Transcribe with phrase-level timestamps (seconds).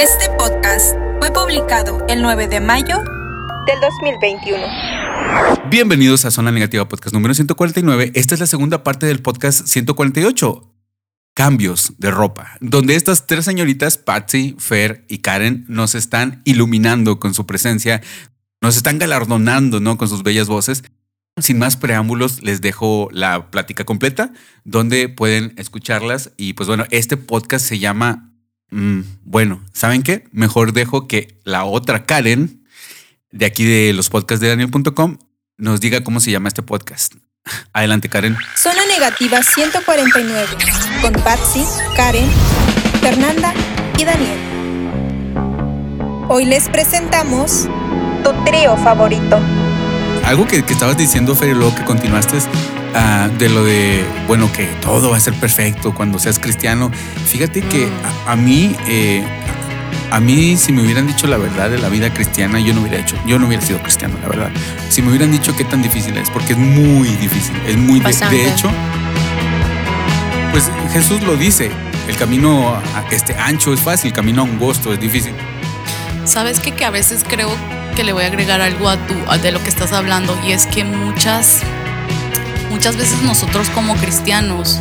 [0.00, 3.04] Este podcast fue publicado el 9 de mayo
[3.66, 4.64] del 2021.
[5.68, 8.12] Bienvenidos a Zona Negativa Podcast número 149.
[8.14, 10.72] Esta es la segunda parte del podcast 148.
[11.34, 17.34] Cambios de ropa, donde estas tres señoritas, Patsy, Fer y Karen, nos están iluminando con
[17.34, 18.00] su presencia,
[18.62, 19.98] nos están galardonando ¿no?
[19.98, 20.82] con sus bellas voces.
[21.36, 24.32] Sin más preámbulos, les dejo la plática completa,
[24.64, 26.32] donde pueden escucharlas.
[26.38, 28.29] Y pues bueno, este podcast se llama,
[28.70, 30.24] mm, bueno, ¿saben qué?
[30.32, 32.64] Mejor dejo que la otra Karen,
[33.30, 35.18] de aquí de los podcasts de Daniel.com,
[35.56, 37.14] nos diga cómo se llama este podcast.
[37.72, 38.36] Adelante, Karen.
[38.56, 40.48] Zona Negativa 149
[41.02, 41.64] con Patsy,
[41.96, 42.28] Karen,
[43.00, 43.54] Fernanda
[43.98, 44.38] y Daniel.
[46.28, 47.68] Hoy les presentamos
[48.22, 49.40] tu trío favorito.
[50.24, 52.38] Algo que, que estabas diciendo, Fer, y luego que continuaste
[52.94, 56.90] ah, de lo de, bueno, que todo va a ser perfecto cuando seas cristiano.
[57.26, 57.88] Fíjate que
[58.26, 59.24] a, a mí, eh,
[60.10, 62.98] a mí, si me hubieran dicho la verdad de la vida cristiana, yo no hubiera
[62.98, 64.50] hecho, yo no hubiera sido cristiano, la verdad.
[64.88, 68.12] Si me hubieran dicho qué tan difícil es, porque es muy difícil, es muy de,
[68.12, 68.70] de hecho,
[70.52, 71.70] pues Jesús lo dice,
[72.08, 72.80] el camino
[73.10, 75.32] este ancho es fácil, el camino angosto es difícil.
[76.30, 77.50] Sabes que, que a veces creo
[77.96, 80.52] que le voy a agregar algo a tu a de lo que estás hablando y
[80.52, 81.62] es que muchas
[82.70, 84.78] muchas veces nosotros como cristianos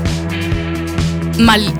[1.39, 1.73] mal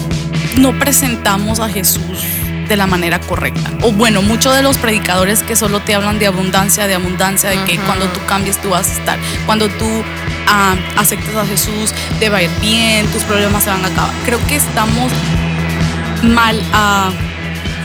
[0.57, 2.23] no presentamos a Jesús
[2.67, 3.69] de la manera correcta.
[3.83, 7.63] O bueno, muchos de los predicadores que solo te hablan de abundancia, de abundancia, de
[7.65, 9.85] que cuando tú cambies tú vas a estar, cuando tú
[10.47, 14.15] ah, aceptes a Jesús, te va a ir bien, tus problemas se van a acabar.
[14.25, 15.11] Creo que estamos
[16.23, 17.11] mal ah,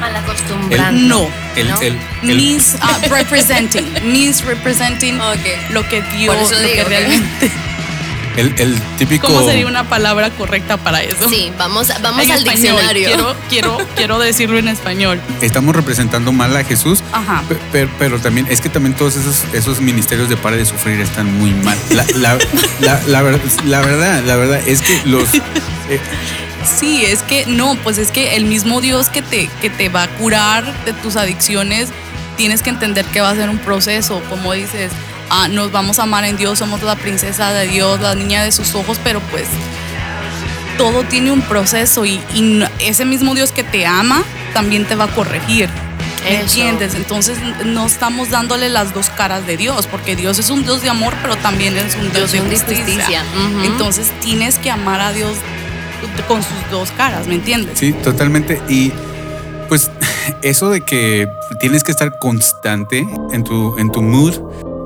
[0.05, 1.00] Mal acostumbrando.
[1.08, 1.80] no, El, ¿No?
[1.80, 5.38] el- el- mis ah, representing, misrepresenting Ok.
[5.70, 7.50] lo que Dios, Por eso lo digo que realmente.
[8.36, 9.28] el- el típico...
[9.28, 11.27] ¿Cómo sería una palabra correcta para eso?
[11.30, 13.06] Sí, vamos, vamos En al español, diccionario.
[13.06, 15.20] Quiero, quiero, quiero decirlo en español.
[15.41, 17.42] Estamos representando mal a Jesús, Ajá.
[17.72, 21.33] Pero, pero también es que también todos esos, esos ministerios de para de sufrir están
[21.39, 21.78] muy mal.
[21.91, 22.39] La, la-
[22.80, 25.33] la- la ver- la verdad, la verdad es que los
[25.89, 25.98] eh,
[26.64, 30.05] Sí, es que no, pues es que el mismo Dios que te, que te va
[30.05, 31.89] a curar de tus adicciones,
[32.36, 34.91] tienes que entender que va a ser un proceso, como dices,
[35.30, 38.52] ah, nos vamos a amar en Dios, somos la princesa de Dios, la niña de
[38.52, 39.47] sus ojos, pero pues
[40.77, 42.20] todo tiene un proceso y,
[42.81, 45.69] ese mismo Dios que te ama también te va a corregir.
[46.25, 46.41] ¿me.
[46.41, 46.95] ¿Entiendes?
[46.95, 50.89] Entonces no estamos dándole las dos caras de Dios, porque Dios es un Dios de
[50.89, 53.23] amor, pero también es un Dios de justicia.
[53.64, 55.36] Entonces tienes que amar a Dios
[56.28, 57.78] con sus dos caras, ¿me entiendes?
[57.78, 58.60] sí, totalmente.
[58.68, 58.92] Y
[59.68, 59.90] pues
[60.42, 61.28] eso de que
[61.60, 64.34] tienes que estar constante en tu, en tu mood,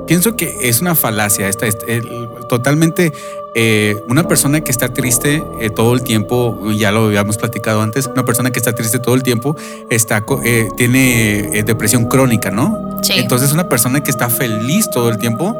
[0.07, 1.49] pienso que es una falacia.
[1.49, 2.09] Esta, esta- el-
[2.49, 3.13] totalmente
[3.55, 8.07] eh, una persona que está triste eh, todo el tiempo, ya lo habíamos platicado antes,
[8.07, 9.55] una persona que está triste todo el tiempo
[9.91, 12.99] está, eh, tiene depresión crónica, ¿no?
[13.03, 13.15] Sí.
[13.17, 15.55] Entonces una persona que está feliz todo el tiempo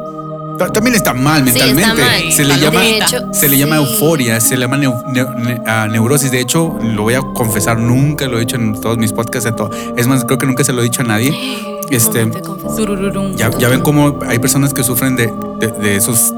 [0.67, 2.03] también está mal Sí, está mentalmente.
[2.25, 2.33] mal.
[2.33, 6.31] Se le llama hecho, se le llama euforia, se le llama neu- neu- ne- neurosis.
[6.31, 9.47] De hecho, lo voy a confesar, nunca lo he dicho en todos mis podcasts.
[9.49, 11.33] en todo- Es más, creo que nunca se lo he dicho a nadie.
[11.89, 12.29] Este,
[13.35, 16.33] ya, ya ven cómo hay personas que sufren de, de- de esos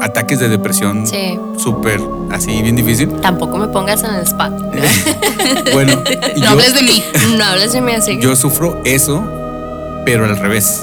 [0.00, 1.38] ataques de depresión Sí.
[1.58, 2.00] súper
[2.30, 3.08] así, bien difícil.
[3.20, 4.52] Tampoco me pongas en el spot.
[5.72, 5.92] Bueno,
[6.36, 7.04] No yo, hables de mí.
[7.36, 8.18] No hables de mí así.
[8.20, 9.22] yo sufro eso,
[10.04, 10.82] pero al revés.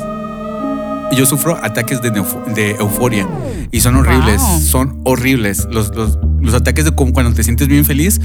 [1.15, 3.27] Yo sufro ataques de, neufo- de euforia
[3.71, 4.59] y son horribles, Wow.
[4.61, 5.67] son horribles.
[5.71, 8.19] Los, los, los ataques de como cuando te sientes bien feliz,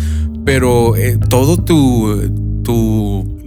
[0.44, 3.38] pero eh, todo tu, tu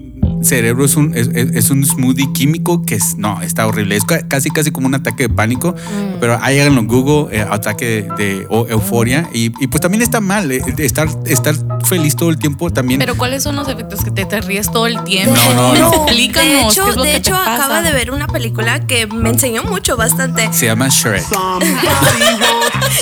[0.42, 3.96] cerebro es un, es, es- un smoothie químico que es, no, está horrible.
[3.96, 6.20] Es ca- casi, casi como un ataque de pánico, Mm.
[6.20, 9.30] pero ahí háganlo en Google, eh, ataque de, de- o euforia.
[9.34, 11.56] Y, y pues también está mal, eh, estar, estar
[11.88, 13.00] feliz todo el tiempo también.
[13.00, 15.34] Pero ¿cuáles son los efectos que te, te ríes todo el tiempo?
[15.56, 15.94] No, no, no.
[16.06, 16.52] Explícanos.
[16.54, 17.56] De hecho, ¿qué es lo de que hecho te pasa?
[17.56, 20.50] acaba de ver una película que me enseñó mucho, bastante.
[20.54, 21.24] se llama Shrek.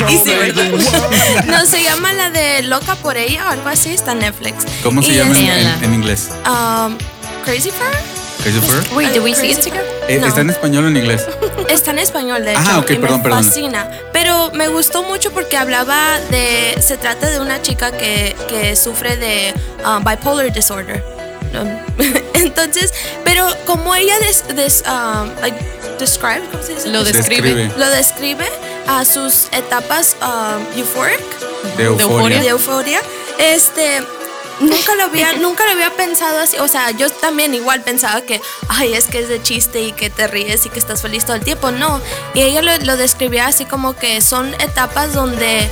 [0.09, 0.65] Y sí, ¿verdad?
[1.45, 4.65] No, se llama la de Loca por ella o algo así, está en Netflix.
[4.81, 6.29] ¿Cómo se Y llama en, en- en inglés?
[6.47, 6.97] Um,
[7.45, 7.87] Crazy Fur.
[8.93, 9.85] Wait, do we see it Crazy together?
[10.09, 10.27] Eh, No.
[10.27, 11.21] ¿Está en español o en inglés?
[11.69, 12.61] Está en español, de hecho.
[12.65, 13.43] Ah, ok, y perdón, me perdón.
[13.45, 13.89] fascina.
[14.11, 16.77] Pero me gustó mucho porque hablaba de.
[16.81, 19.53] Se trata de una chica que, que sufre de
[19.85, 21.01] um, bipolar disorder.
[21.53, 22.03] Um,
[22.33, 22.93] Entonces,
[23.23, 25.57] pero como ella des, des- um, like,
[25.99, 26.89] describe, ¿cómo se dice?
[26.89, 27.71] Lo describe.
[27.77, 28.45] lo describe
[28.87, 31.21] a sus etapas um, euphoric,
[31.77, 32.41] De euforia.
[32.41, 33.01] de euforia,
[33.39, 34.03] este
[34.59, 38.41] nunca lo había nunca lo había pensado así, o sea, yo también igual pensaba que
[38.69, 41.35] ay, es que es de chiste y que te ríes y que estás feliz todo
[41.35, 42.01] el tiempo, no,
[42.33, 45.69] y ella lo, lo describía así como que son etapas donde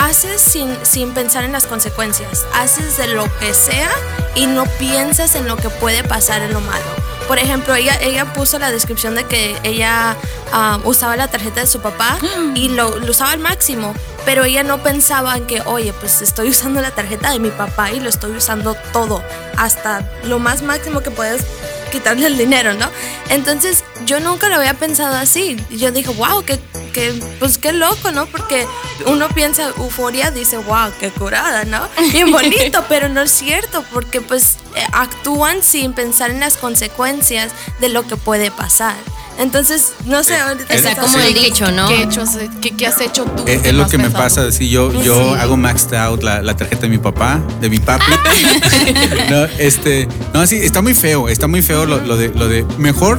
[0.00, 2.46] haces sin, sin pensar en las consecuencias.
[2.54, 3.90] Haces de lo que sea
[4.34, 6.84] y no piensas en lo que puede pasar en lo malo.
[7.30, 10.16] Por ejemplo, ella, ella puso la descripción de que ella
[10.52, 12.18] ah, usaba la tarjeta de su papá
[12.56, 13.94] y lo, lo usaba al máximo,
[14.24, 17.92] pero ella no pensaba en que, oye, pues estoy usando la tarjeta de mi papá
[17.92, 19.22] y lo estoy usando todo,
[19.56, 21.44] hasta lo más máximo que puedes
[21.90, 22.88] quitarle el dinero, ¿no?
[23.28, 25.56] Entonces yo nunca lo había pensado así.
[25.70, 26.58] Yo dije, wow, que,
[26.92, 28.26] que, pues qué loco, ¿no?
[28.26, 28.66] Porque
[29.06, 31.88] uno piensa euforia, dice, wow, qué curada, ¿no?
[32.12, 37.52] Bien bonito, pero no es cierto, porque pues eh, actúan sin pensar en las consecuencias
[37.80, 38.96] de lo que puede pasar.
[39.40, 41.88] Entonces, no sé, ahorita Está está como el dicho, ¿no?
[41.88, 43.44] ¿Qué, hechos- qué- qué has hecho tú?
[43.46, 44.24] Es, lo que me pensado?
[44.24, 45.40] pasa, si yo, yo Sí.
[45.40, 48.04] hago maxed out la, la tarjeta de mi papá, de mi papi.
[49.30, 52.64] no, este, no, sí, está muy feo, está muy feo lo, lo de, lo de
[52.78, 53.18] mejor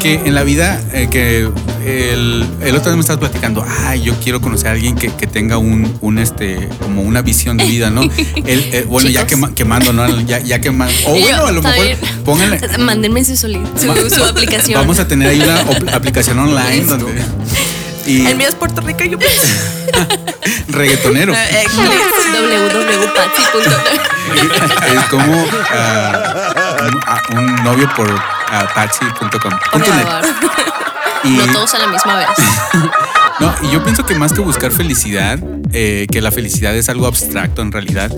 [0.00, 1.48] que en la vida, eh, que
[1.84, 5.26] el, el otro día me estabas platicando, ay, yo quiero conocer a alguien que, que
[5.26, 8.02] tenga un, un, este, como una visión de vida, ¿no?
[8.02, 10.20] El- el- bueno, ya quema- quemando, ¿no?
[10.22, 10.94] Ya, ya quemando.
[11.06, 11.86] O bueno, a lo mejor
[12.24, 12.60] pónganle.
[12.78, 13.46] Mándenme su, su
[14.24, 14.78] aplicación.
[14.78, 15.57] Vamos a tener ahí una
[15.92, 17.24] aplicación online donde.
[18.06, 19.52] Y El mío es Puerto Rico y yo pensé.
[20.68, 21.34] reggaetonero.
[21.34, 21.64] Eh,
[24.94, 26.52] es como ah,
[26.86, 29.30] un, ah, un novio por ah, patsy.com.
[29.30, 30.06] Por Punto net.
[30.06, 30.24] favor.
[31.24, 32.28] Y, No todos a la misma vez.
[33.40, 35.38] no, y yo pienso que más que buscar felicidad,
[35.72, 38.10] eh, que la felicidad es algo abstracto en realidad,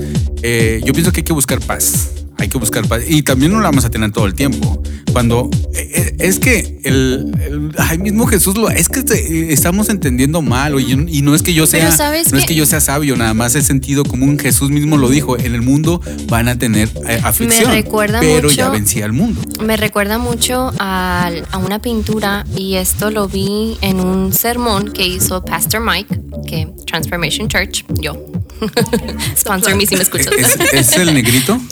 [0.42, 2.10] eh, yo pienso que hay que buscar paz.
[2.40, 3.02] Hay que buscar paz.
[3.06, 4.82] Y también no la vamos a tener todo el tiempo.
[5.12, 9.88] Cuando eh, eh, es que el, el- ay, mismo Jesús lo es que te- estamos
[9.88, 12.64] entendiendo mal oye, y no es que yo sea Pero ¿sabes no es que yo
[12.64, 14.38] sea sabio, nada más es sentido común.
[14.38, 18.66] Jesús mismo lo dijo, en el mundo van a tener eh, aflicción, recuerda pero ya
[18.66, 19.40] mucho- vencía al mundo.
[19.62, 21.30] Me recuerda mucho a,
[21.62, 27.48] una pintura y esto lo vi en un sermón que hizo Pastor Mike, que Transformation
[27.48, 28.16] Church, yo.
[29.36, 30.28] Sponsor me si me escuchas.
[30.38, 31.60] ¿Es, es el negrito?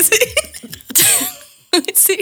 [1.94, 2.18] sí.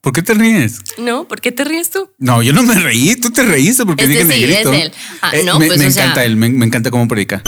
[0.00, 0.78] ¿Por qué te ríes?
[0.98, 2.08] No, ¿por qué te ríes tú?
[2.18, 4.72] No, yo no me reí, tú te reíste porque Este dije sí, negrito.
[4.72, 4.92] es él.
[5.20, 7.42] Ah, Eh, no, me, pues, me sea- encanta él, me, me encanta cómo predica.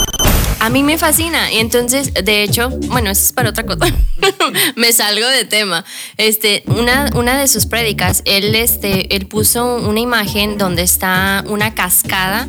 [0.59, 1.49] A mí me fascina.
[1.53, 3.85] Y entonces, de hecho, bueno, eso es para otra cosa.
[4.75, 5.85] me salgo de tema.
[6.17, 11.73] Este, una, una de sus prédicas, él, este, él puso una imagen donde está una
[11.75, 12.45] cascada.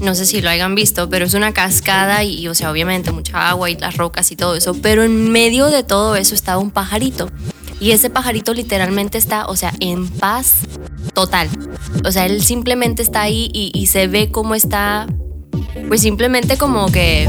[0.00, 3.48] No sé si lo hayan visto, pero es una cascada y, o sea, obviamente mucha
[3.48, 4.74] agua y las rocas y todo eso.
[4.82, 7.30] Pero en medio de todo eso estaba un pajarito.
[7.80, 10.54] Y ese pajarito literalmente está, o sea, en paz
[11.12, 11.48] total.
[12.04, 15.06] O sea, él simplemente está ahí y, se ve cómo está
[15.88, 17.28] pues simplemente como que...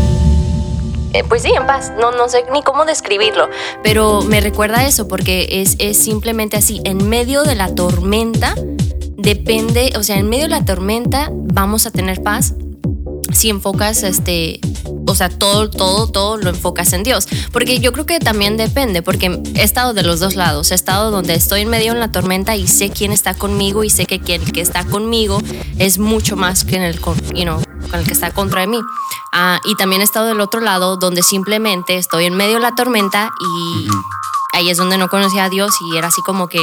[1.13, 3.49] eh, Pues sí, en paz, no, no sé ni cómo describirlo,
[3.83, 8.55] pero me recuerda eso porque es, es simplemente así, en medio de la tormenta,
[9.27, 12.53] depende, o sea, en medio de la tormenta vamos a tener paz
[13.33, 14.61] si enfocas, este,
[15.05, 19.01] o sea, todo, todo, todo lo enfocas en Dios, porque yo creo que también depende,
[19.01, 22.09] porque he estado de los dos lados, he estado donde estoy en medio de la
[22.09, 25.41] tormenta y sé quién está conmigo y sé que quien que está conmigo
[25.77, 26.97] es mucho más que en el,
[27.35, 28.79] you know, con el que está contra de mí.
[29.33, 32.75] Ah, y también he estado del otro lado donde simplemente estoy en medio de la
[32.75, 33.87] tormenta y
[34.57, 36.59] ahí es donde no conocía a Dios y era así como que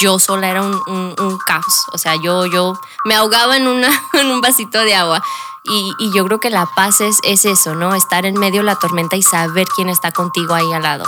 [0.00, 1.86] yo sola era un, un- caos.
[1.92, 5.22] O sea, yo, yo me ahogaba en, una, en un vasito de agua.
[5.64, 7.94] Y, y yo creo que la paz es, es eso, ¿no?
[7.94, 11.04] Estar en medio de la tormenta y saber quién está contigo ahí al lado.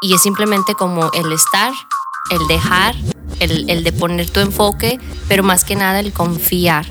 [0.00, 1.72] Y es simplemente como el estar,
[2.30, 2.94] el dejar,
[3.40, 4.98] el, el de poner tu enfoque,
[5.28, 6.86] pero más que nada el confiar.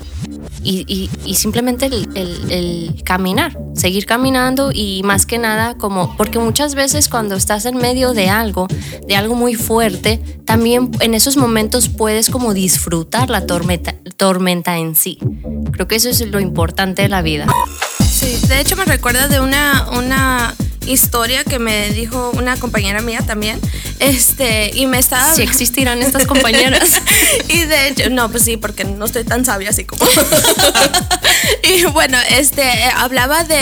[0.68, 7.36] Y, simplemente el caminar, seguir caminando y más que nada como, porque muchas veces cuando
[7.36, 8.66] estás en medio de algo,
[9.06, 14.96] de algo muy fuerte, también en esos momentos puedes como disfrutar la tormenta, tormenta en
[14.96, 15.18] sí.
[15.72, 17.46] Creo que eso es lo importante de la vida.
[18.10, 20.54] Sí, de hecho me recuerda de una, una
[20.86, 23.60] historia que me dijo una compañera mía también.
[23.98, 25.34] Este, y me estaba.
[25.34, 27.00] Si existirán estas compañeras.
[27.48, 30.04] y de hecho, no, pues sí, porque no estoy tan sabia así como.
[31.62, 33.58] y bueno, este, hablaba de,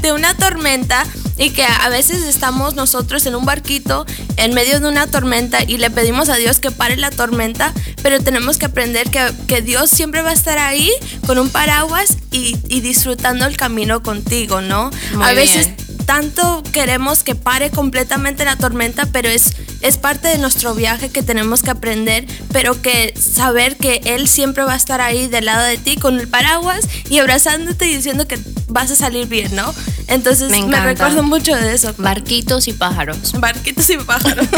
[0.00, 1.04] de una tormenta
[1.38, 4.04] y que a veces estamos nosotros en un barquito
[4.36, 8.20] en medio de una tormenta y le pedimos a Dios que pare la tormenta, pero
[8.20, 10.90] tenemos que aprender que, que Dios siempre va a estar ahí
[11.26, 14.90] con un paraguas y, y disfrutando el camino contigo, ¿no?
[15.14, 15.87] Muy a veces bien.
[16.08, 21.22] Tanto queremos que pare completamente la tormenta, pero es, es parte de nuestro viaje que
[21.22, 25.66] tenemos que aprender, pero que saber que Él siempre va a estar ahí del lado
[25.66, 28.38] de ti con el paraguas y abrazándote y diciendo que
[28.68, 29.74] vas a salir bien, ¿no?
[30.06, 31.94] Entonces Me recuerdo mucho de eso.
[31.98, 33.38] Barquitos y pájaros.
[33.38, 34.48] Barquitos y pájaros.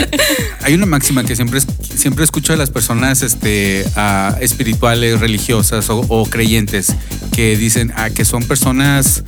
[0.62, 1.60] Hay una máxima que siempre,
[1.94, 6.94] siempre escucho de las personas este, ah, espirituales, religiosas o, o creyentes
[7.34, 9.22] que dicen ah, que son personas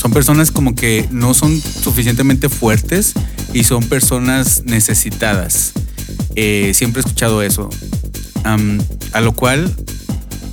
[0.00, 3.12] son personas como que no son suficientemente fuertes
[3.52, 5.72] y son personas necesitadas.
[6.34, 7.68] Eh, siempre he escuchado eso.
[8.44, 8.78] Am,
[9.12, 9.74] a lo cual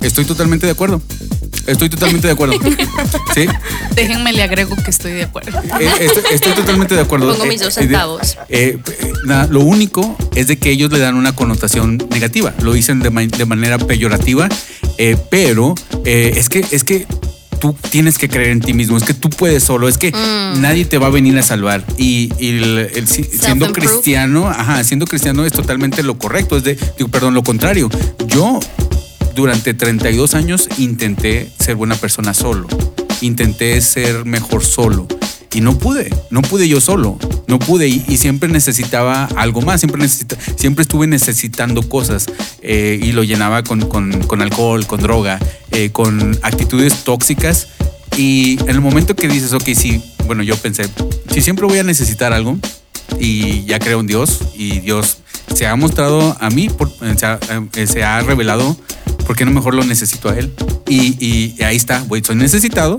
[0.00, 1.00] estoy totalmente de acuerdo.
[1.66, 2.54] Estoy totalmente de acuerdo.
[3.34, 3.46] Sí,
[3.96, 5.58] Déjenme le agrego que estoy de acuerdo.
[5.80, 7.32] eh, estoy, estoy totalmente de acuerdo.
[7.32, 8.36] Pongo mis Eh, dos centavos.
[8.48, 12.54] eh, eh, nada, lo único es de que ellos le dan una connotación negativa.
[12.62, 14.48] Lo dicen de, ma- de manera peyorativa,
[14.98, 15.74] eh, pero
[16.04, 17.06] eh, es que es que
[17.72, 18.98] tú tienes que creer en ti mismo.
[18.98, 19.88] Es que tú puedes solo.
[19.88, 20.60] Es que Mm.
[20.60, 21.82] nadie te va a venir a salvar.
[21.96, 26.58] Y, y el- el- si- siendo cristiano, ajá, siendo cristiano es totalmente lo correcto.
[26.58, 27.88] Es de, digo, perdón, lo contrario.
[28.26, 28.60] Yo
[29.34, 32.66] durante 32 años intenté ser buena persona solo.
[33.22, 35.08] Intenté ser mejor solo.
[35.54, 39.80] Y no pude, no pude yo solo, no pude y, y siempre necesitaba algo más,
[39.80, 42.26] siempre, necesita, siempre estuve necesitando cosas
[42.60, 45.38] eh, y lo llenaba con, con- con alcohol, con droga,
[45.70, 47.68] eh, con actitudes tóxicas
[48.16, 50.84] y en el momento que dices, ok, sí, bueno, yo pensé,
[51.32, 52.58] si siempre voy a necesitar algo
[53.20, 55.18] y ya creo en Dios y Dios
[55.54, 57.38] se ha mostrado a mí, por- se, ha,
[57.76, 58.76] eh, se ha revelado,
[59.26, 60.52] ¿por qué no mejor lo necesito a Él?
[60.88, 62.96] Y, y ahí está, güey, soy necesitado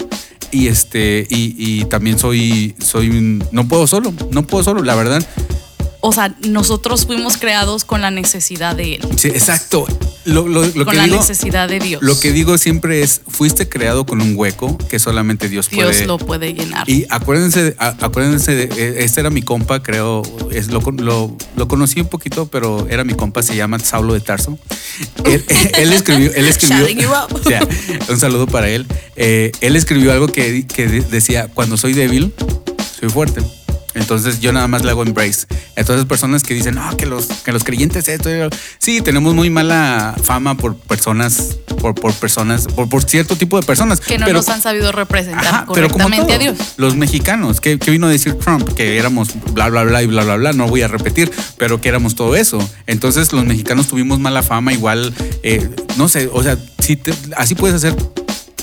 [0.52, 3.10] y este y, también soy soy
[3.52, 5.25] no puedo solo, no puedo solo, la verdad.
[6.08, 9.86] O sea, nosotros fuimos creados con la necesidad de Él, Sí, exacto.
[10.26, 12.02] Lo, lo- lo con que la digo, necesidad de Dios.
[12.02, 16.06] lo que digo siempre es, fuiste creado con un hueco que solamente Dios, Dios puede
[16.08, 16.90] lo puede llenar.
[16.90, 22.00] Y acuérdense, acuérdense, de, eh, este era mi compa, creo, es, lo, lo, lo conocí
[22.02, 24.58] un poquito, pero era mi compa, se llama Saulo de Tarso.
[25.26, 25.44] Él,
[25.78, 26.88] él escribió, él escribió,
[28.10, 28.86] un saludo para él.
[29.16, 32.34] Eh, él escribió algo que, que de- decía, cuando soy débil,
[33.00, 33.42] soy fuerte.
[33.96, 35.48] Entonces yo nada más le hago embrace.
[35.75, 38.50] Entonces personas que dicen, no, que los, que los creyentes esto, y lo-".
[38.78, 43.66] sí, tenemos muy mala fama por personas, por, por personas, por, por cierto tipo de
[43.66, 44.00] personas.
[44.00, 46.74] que no pero- nos han sabido representar Ajá, pero como correctamente a todo, Dios.
[46.78, 48.70] Los mexicanos, ¿qué, qué vino a decir Trump?
[48.75, 50.54] Que éramos bla, bla, bla y bla, bla, bla.
[50.54, 52.60] No voy a repetir, pero que éramos todo eso.
[52.88, 57.56] Entonces los mexicanos tuvimos mala fama, igual, eh, no sé, o sea, si te- así
[57.56, 57.96] puedes hacer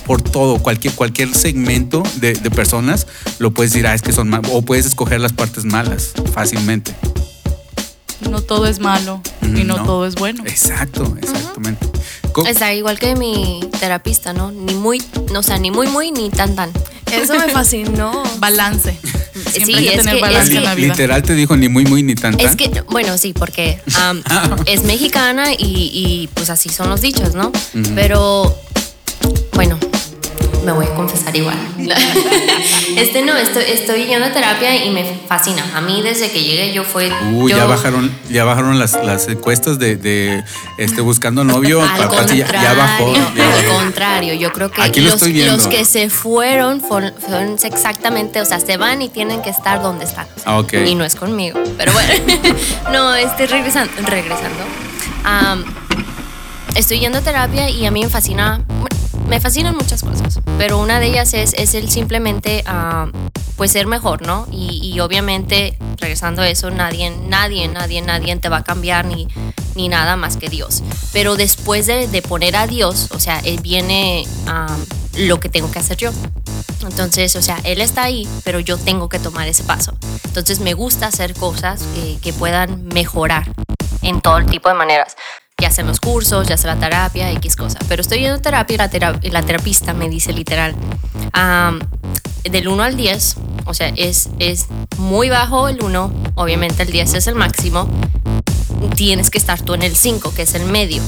[0.07, 3.07] por todo, cualquier, cualquier segmento de, de personas,
[3.39, 6.95] lo puedes decir, ah, es que son malos, o puedes escoger las partes malas fácilmente.
[8.31, 9.85] No todo es malo y no, No.
[9.85, 10.45] todo es bueno.
[10.47, 11.87] Exacto, exactamente.
[12.33, 14.53] Co- Está igual que mi terapista, ¿no?
[14.53, 16.71] Ni muy, no, o sea, ni muy, muy, ni tan, tan.
[17.11, 18.23] Eso me fascinó.
[18.39, 18.97] Balance.
[19.51, 20.89] Siempre Sí, hay que es tener que- balance es en la vida.
[20.95, 22.49] Literal te dijo ni muy, muy, ni tan, tan.
[22.49, 23.81] Es que, bueno, sí, porque
[24.67, 27.51] es mexicana y, y, pues así son los dichos, ¿no?
[27.95, 28.57] Pero,
[29.55, 29.79] bueno,
[30.65, 31.57] me voy a confesar igual.
[32.97, 35.65] este no, estoy, estoy yendo a terapia y me fascina.
[35.75, 37.11] A mí desde que llegué yo fue...
[37.33, 40.45] Uy, yo, ya bajaron, ya bajaron las, las encuestas de, de,
[40.79, 41.83] este buscando novio.
[41.83, 43.15] Al ya, ya bajó.
[43.15, 45.57] al contrario, yo creo que Aquí lo los, estoy viendo.
[45.57, 47.13] los que se fueron fueron,
[47.65, 50.27] exactamente, o sea, se van y tienen que estar donde están.
[50.45, 50.63] Ah.
[50.85, 52.13] Y no es conmigo, pero bueno,
[52.93, 53.93] no, estoy regresando.
[54.07, 54.65] regresando.
[56.75, 58.63] Estoy yendo a terapia y a mí me fascina,
[59.33, 63.13] me fascinan muchas cosas, pero una de ellas es, es el simplemente, am,
[63.57, 64.47] pues ser mejor, ¿no?
[64.53, 69.29] Y, obviamente, regresando a eso, nadie, nadie, nadie, nadie te va a cambiar ni,
[69.75, 70.83] ni nada más que Dios.
[71.15, 74.85] Pero después de, de poner a Dios, o sea, él viene am,
[75.17, 76.11] lo que tengo que hacer yo.
[76.83, 79.97] Entonces, o sea, él está ahí, pero yo tengo que tomar ese paso.
[80.25, 81.83] Entonces, me gusta hacer cosas
[82.21, 83.51] que, puedan mejorar
[84.03, 85.17] en todo tipo de maneras.
[85.63, 87.79] Ya sea en los cursos, ya sea la terapia, X cosa.
[87.89, 90.75] Pero estoy yendo a terapia y la, tera- y la terapista me dice literal,
[91.33, 91.79] am,
[92.43, 94.67] del 1 al 10, o sea, es, es
[94.99, 97.89] muy bajo el 1, obviamente el 10 es el máximo,
[98.97, 101.01] tienes que estar tú en el 5, que es el medio.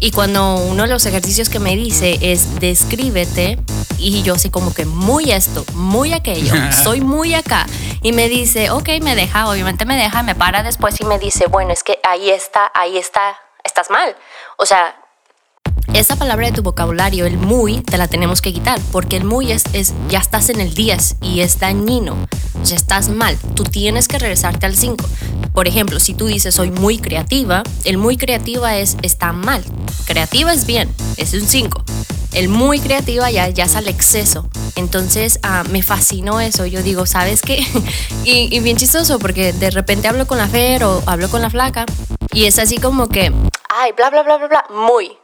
[0.00, 3.58] Y cuando uno de los ejercicios que me dice es descríbete,
[3.96, 6.52] y yo así como que muy esto, muy aquello,
[6.84, 7.66] soy muy acá.
[8.02, 11.46] Y me dice, ok, me deja, obviamente me deja, me para después y me dice,
[11.46, 14.16] bueno, es que ahí está, ahí está, estás mal.
[14.58, 14.94] O sea,
[15.92, 19.52] esa palabra de tu vocabulario, el muy, te la tenemos que quitar, porque el muy
[19.52, 22.16] es, es ya estás en el 10 y es dañino,
[22.62, 25.04] sea, estás mal, tú tienes que regresarte al 5.
[25.52, 29.64] Por ejemplo, si tú dices soy muy creativa, el muy creativa es está mal,
[30.04, 31.84] creativa es bien, es un 5.
[32.32, 34.48] El muy creativa ya, ya es al exceso.
[34.74, 36.66] Entonces ah, me fascinó eso.
[36.66, 37.64] Yo digo, ¿sabes qué?
[38.24, 41.50] y, y bien chistoso porque de repente hablo con la Fer o hablo con la
[41.50, 41.86] flaca
[42.34, 43.32] y es así como que,
[43.74, 45.18] ay, bla, bla, bla, bla, bla, muy.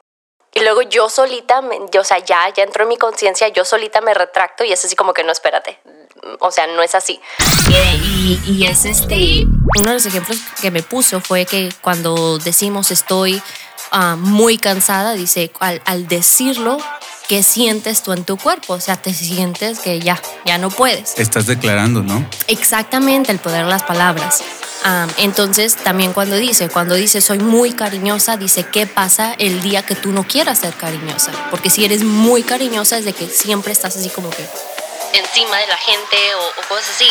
[0.53, 3.65] Y luego yo solita, me- yo, o sea, ya, ya entró en mi conciencia, yo
[3.65, 5.79] solita me retracto y es así como que no, espérate.
[6.41, 7.21] O sea, no es así.
[7.71, 9.47] Y, y es este.
[9.79, 13.41] Uno de los ejemplos que me puso fue que cuando decimos estoy
[13.91, 16.79] ah, muy cansada, dice, al, al decirlo,
[17.29, 18.75] ¿qué sientes tú en tu cuerpo?
[18.75, 21.19] O sea, te sientes que ya, ya no puedes.
[21.19, 22.27] Estás declarando, ¿no?
[22.49, 24.43] Exactamente, el poder de las palabras.
[24.83, 29.85] Ah, entonces, también cuando dice, cuando dice soy muy cariñosa, dice, ¿qué pasa el día
[29.85, 31.33] que tú no quieras ser cariñosa?
[31.51, 34.45] Porque si eres muy cariñosa es de que siempre estás así como que
[35.13, 37.09] encima de la gente o, o cosas así.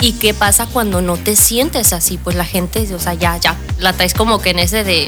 [0.00, 2.18] ¿Y qué pasa cuando no te sientes así?
[2.22, 5.06] Pues la gente, o sea, ya, ya, la traes como que en ese de,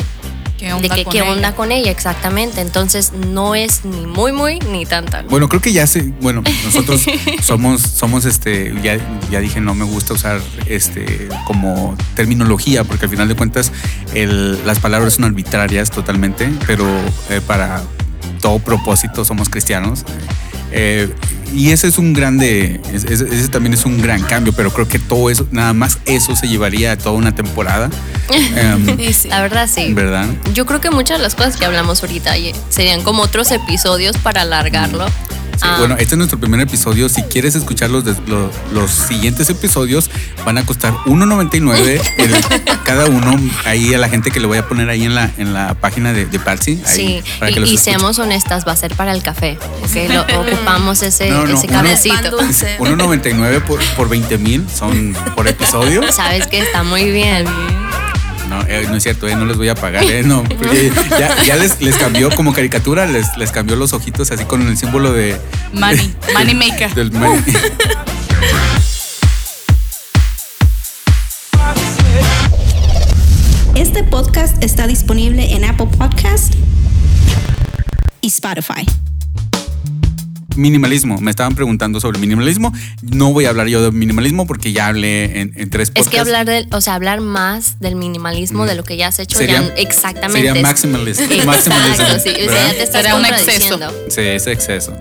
[0.58, 1.30] ¿Qué de onda que con qué ella?
[1.32, 2.60] onda con ella, exactamente.
[2.60, 5.26] Entonces no es ni muy, muy, ni tan, tan.
[5.28, 7.04] Bueno, creo que ya se, bueno, nosotros
[7.42, 8.98] somos, somos este, ya,
[9.30, 13.72] ya dije, no me gusta usar este como terminología, porque al final de cuentas
[14.14, 16.86] el- las palabras son arbitrarias totalmente, pero
[17.30, 17.82] eh, para
[18.42, 20.04] todo propósito somos cristianos.
[20.72, 21.08] Eh,
[21.54, 24.88] y ese es un grande, es- ese, ese también es un gran cambio, pero creo
[24.88, 27.90] que todo eso, nada más eso se llevaría a toda una temporada.
[28.56, 29.28] Em, sí.
[29.28, 29.92] La verdad sí.
[29.92, 30.26] ¿Verdad?
[30.54, 32.32] Yo creo que muchas de las cosas que hablamos ahorita
[32.70, 35.06] serían como otros episodios para alargarlo.
[35.56, 37.08] Sí, Ah, Bueno, este es nuestro primer episodio.
[37.08, 40.10] Si quieres escuchar los, de- lo- los siguientes episodios,
[40.44, 42.34] van a costar 1.99 el-
[42.84, 43.38] cada uno.
[43.64, 46.12] Ahí a la gente que le voy a poner ahí en la, en la página
[46.12, 46.82] de, de Patsy.
[46.86, 47.94] ahí, sí, para y, que los y escuchen.
[48.00, 50.08] seamos honestas, va a ser para el café, ¿ok?
[50.08, 51.68] Lo, ocupamos ese, No, no, ese
[52.30, 52.78] dulce.
[52.78, 56.02] 1.99 por, por 20 mil son por episodio.
[56.12, 57.44] Sabes que está muy bien.
[58.48, 60.44] No, eh, no es cierto, eh, no les voy a pagar, eh, no.
[60.44, 64.66] porque ya ya les, les cambió como caricatura, les, les cambió los ojitos así con
[64.66, 65.36] el símbolo de.
[65.72, 66.94] Money, money maker.
[66.94, 67.42] del money.
[73.74, 76.54] Este podcast está disponible en Apple Podcast
[78.20, 78.86] y Spotify.
[80.56, 81.18] Minimalismo.
[81.20, 82.72] Me estaban preguntando sobre minimalismo.
[83.02, 86.10] No voy a hablar yo de minimalismo porque ya hablé en, en tres Es podcasts.
[86.10, 89.38] que hablar del, o sea, hablar más del minimalismo, de lo que ya has hecho,
[89.38, 90.32] Sería- ya exactamente.
[90.48, 92.66] sería es- maximalist- Exacto, sí, o sea, ¿verdad?
[92.68, 93.92] ya te estás Sería un contradiciendo.
[94.08, 94.96] Sí, es exceso.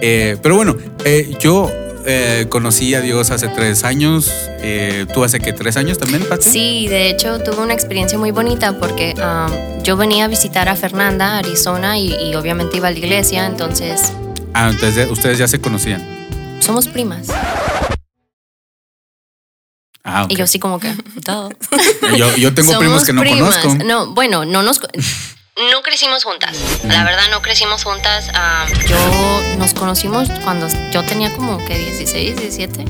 [0.00, 1.70] Eh, pero bueno, eh, yo
[2.04, 4.30] eh, conocí a Dios hace tres años.
[4.64, 5.52] Eh, ¿Tú hace qué?
[5.52, 6.50] ¿Tres años también, Patsy?
[6.50, 10.74] Sí, de hecho tuve una experiencia muy bonita porque um, yo venía a visitar a
[10.74, 14.12] Fernanda, Arizona, y, y obviamente iba a la iglesia, entonces
[14.54, 16.02] Ah, entonces ya- ustedes ya se conocían.
[16.60, 17.26] somos primas.
[20.04, 20.26] Ah.
[20.28, 20.92] Y yo sí como que...
[21.24, 21.50] "Duh".
[22.16, 23.58] yo, yo tengo Somos primos que no primas.
[23.58, 23.84] conozco.
[23.84, 24.80] No, bueno, no nos...
[25.70, 26.56] No crecimos juntas.
[26.84, 28.30] La verdad, no crecimos juntas.
[28.32, 28.96] Ah, yo
[29.58, 32.86] nos conocimos cuando yo tenía como que 16, 17.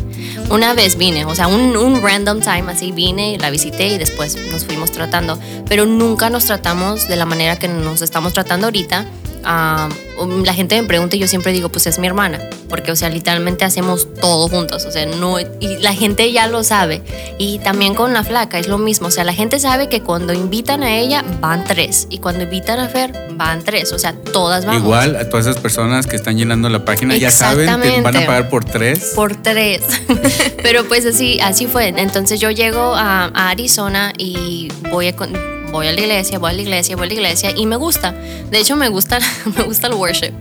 [0.48, 4.36] Una vez vine, o sea, un, un random time así vine, la visité y después
[4.52, 5.40] nos fuimos tratando.
[5.68, 9.06] Pero nunca nos tratamos de la manera que nos estamos tratando ahorita.
[9.44, 12.96] Um, la gente me pregunta y yo siempre digo, pues es mi hermana, porque, o
[12.96, 17.02] sea, literalmente hacemos todo juntos, o sea, no, y la gente ya lo sabe.
[17.38, 20.32] Y también con la flaca es lo mismo, o sea, la gente sabe que cuando
[20.32, 24.64] invitan a ella van tres, y cuando invitan a Fer van tres, o sea, todas
[24.64, 24.82] vamos.
[24.82, 28.26] Igual a todas esas personas que están llenando la página ya saben, te van a
[28.26, 29.12] pagar por tres.
[29.16, 29.80] Por tres.
[30.62, 31.88] Pero pues así, así fue.
[31.88, 35.32] Entonces yo llego a, a Arizona y voy a, con-
[35.72, 38.12] voy a la iglesia, voy a la iglesia, voy a la iglesia y me gusta.
[38.12, 39.18] De hecho, me gusta,
[39.56, 40.32] me gusta el worship.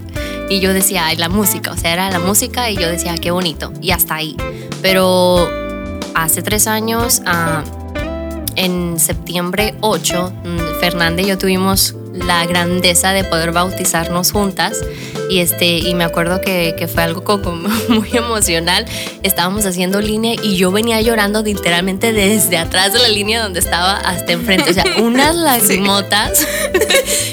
[0.49, 1.71] Y yo decía, ay, la música.
[1.71, 3.71] O sea, era la música y yo decía, qué bonito.
[3.81, 4.35] Y hasta ahí.
[4.81, 5.49] Pero
[6.13, 7.63] hace tres años, ah,
[8.55, 14.77] en septiembre 8, mm, Fernanda y yo tuvimos la grandeza de poder bautizarnos juntas
[15.29, 18.85] y este y me acuerdo que, que fue algo como muy emocional
[19.23, 23.95] estábamos haciendo línea y yo venía llorando literalmente desde atrás de la línea donde estaba
[23.95, 26.45] hasta enfrente o sea unas lagrimotas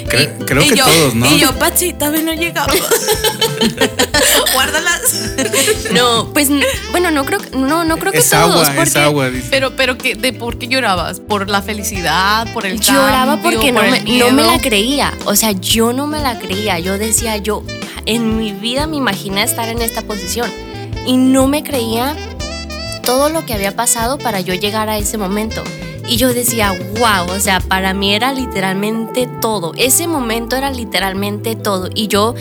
[0.09, 1.27] Cre- creo y que yo, todos, ¿no?
[1.31, 2.75] Y yo, Patsy, todavía no llegamos.
[4.55, 5.33] Guárdalas.
[5.93, 6.49] no pues
[6.93, 9.31] bueno no creo que- no no creo que es todos agua, es agua.
[9.31, 9.49] dice.
[9.51, 11.21] Pero, pero que, de por qué llorabas?
[11.21, 12.51] ¿Por la felicidad?
[12.55, 14.51] ¿Por el lloraba cambio, porque no me, el no me miedo?
[14.53, 15.15] la creía.
[15.25, 16.79] O sea, yo no me la creía.
[16.79, 17.63] Yo decía, yo
[18.05, 20.51] en mi vida me imaginé estar en esta posición.
[21.07, 22.15] Y no me creía
[23.03, 25.63] todo lo que había pasado para yo llegar a ese momento.
[26.07, 29.73] Y yo decía, wow, o sea, para mí era literalmente todo.
[29.79, 31.89] Ese momento era literalmente todo.
[31.95, 32.35] Y yo,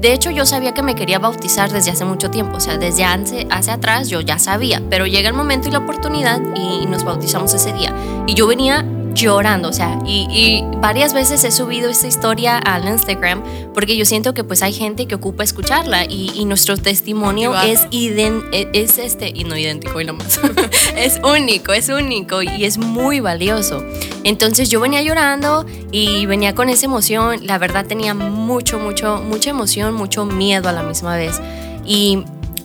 [0.00, 2.56] de hecho, yo sabía que me quería bautizar desde hace mucho tiempo.
[2.56, 4.82] O sea, desde hace, hace atrás yo ya sabía.
[4.88, 7.94] Pero llega el momento y la oportunidad y nos bautizamos ese día.
[8.26, 12.86] Y yo venía llorando, o sea, y, y varias veces he subido esta historia al
[12.86, 17.54] Instagram porque yo siento que pues hay gente que ocupa escucharla y, y nuestro testimonio
[17.62, 20.40] es, iden- e- es este, y no idéntico y nomás,
[20.96, 23.84] es único, es único y es muy valioso.
[24.24, 29.50] Entonces yo venía llorando y venía con esa emoción, la verdad tenía mucho, mucho, mucha
[29.50, 31.40] emoción, mucho miedo a la misma vez.
[31.86, 32.24] Y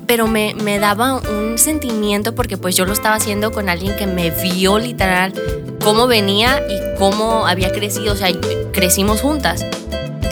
[0.09, 4.07] pero me, me daba un sentimiento porque pues yo lo estaba haciendo con alguien que
[4.07, 5.35] me vio literal
[5.83, 8.29] cómo venía y cómo había crecido, o sea,
[8.73, 9.63] crecimos juntas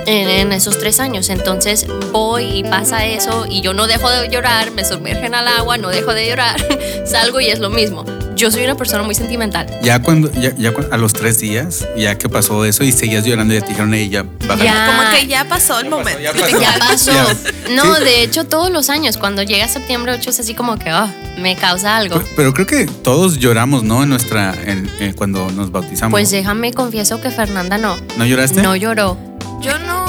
[0.07, 1.29] en, en esos tres años.
[1.29, 5.77] Entonces voy y pasa eso y yo no dejo de llorar, me sumergen al agua,
[5.77, 6.55] no dejo de llorar,
[7.05, 8.03] salgo y es lo mismo.
[8.37, 9.67] Yo soy una persona muy sentimental.
[9.81, 13.55] Ya cuando, ya, ya a los tres días, ya que pasó eso y seguías llorando
[13.55, 14.63] y te dijeron, "Ey, ya, bájale".
[14.63, 14.85] Ya.
[14.95, 16.19] Como que ya pasó el momento.
[16.21, 16.59] ya pasó.
[16.61, 17.11] Ya pasó.
[17.11, 17.73] Ya.
[17.75, 18.03] No, Sí.
[18.03, 21.55] de hecho todos los años, cuando llega septiembre 8 es así como que ah, me
[21.55, 22.15] causa algo.
[22.19, 24.03] Pero, pero creo que todos lloramos, ¿no?
[24.03, 26.11] En nuestra, en- eh, cuando nos bautizamos.
[26.11, 27.97] Pues déjame confieso que Fernanda no.
[28.17, 28.61] ¿No lloraste?
[28.61, 29.17] No lloró.
[29.61, 30.05] Yo no.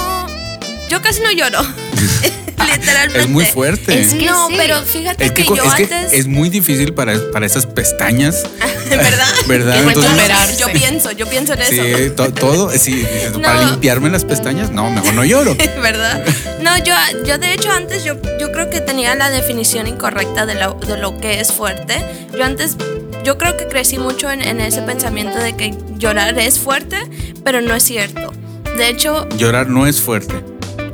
[0.90, 1.60] Yo casi no lloro.
[2.72, 3.20] Literalmente.
[3.20, 4.00] Es muy fuerte.
[4.00, 4.54] Es que no, sí.
[4.56, 6.12] pero fíjate Es que, yo es, que antes.
[6.12, 8.42] es muy difícil para, para esas pestañas,
[8.90, 9.26] ¿Verdad?
[9.46, 9.76] ¿verdad?
[9.76, 10.58] Es Entonces.
[10.58, 11.70] Yo pienso, yo pienso en eso.
[11.72, 13.42] sí, to- todo, sí, No.
[13.42, 15.56] para limpiarme las pestañas, no, mejor no lloro.
[15.82, 16.24] ¿Verdad?
[16.62, 16.94] No, yo,
[17.24, 20.96] yo de hecho antes yo, yo creo que tenía la definición incorrecta de lo, de
[20.98, 21.94] lo que es fuerte.
[22.36, 22.76] Yo antes,
[23.24, 26.96] yo creo que crecí mucho en, en ese pensamiento de que llorar es fuerte,
[27.44, 28.32] pero no es cierto.
[28.76, 30.34] De hecho, Llorar no es fuerte.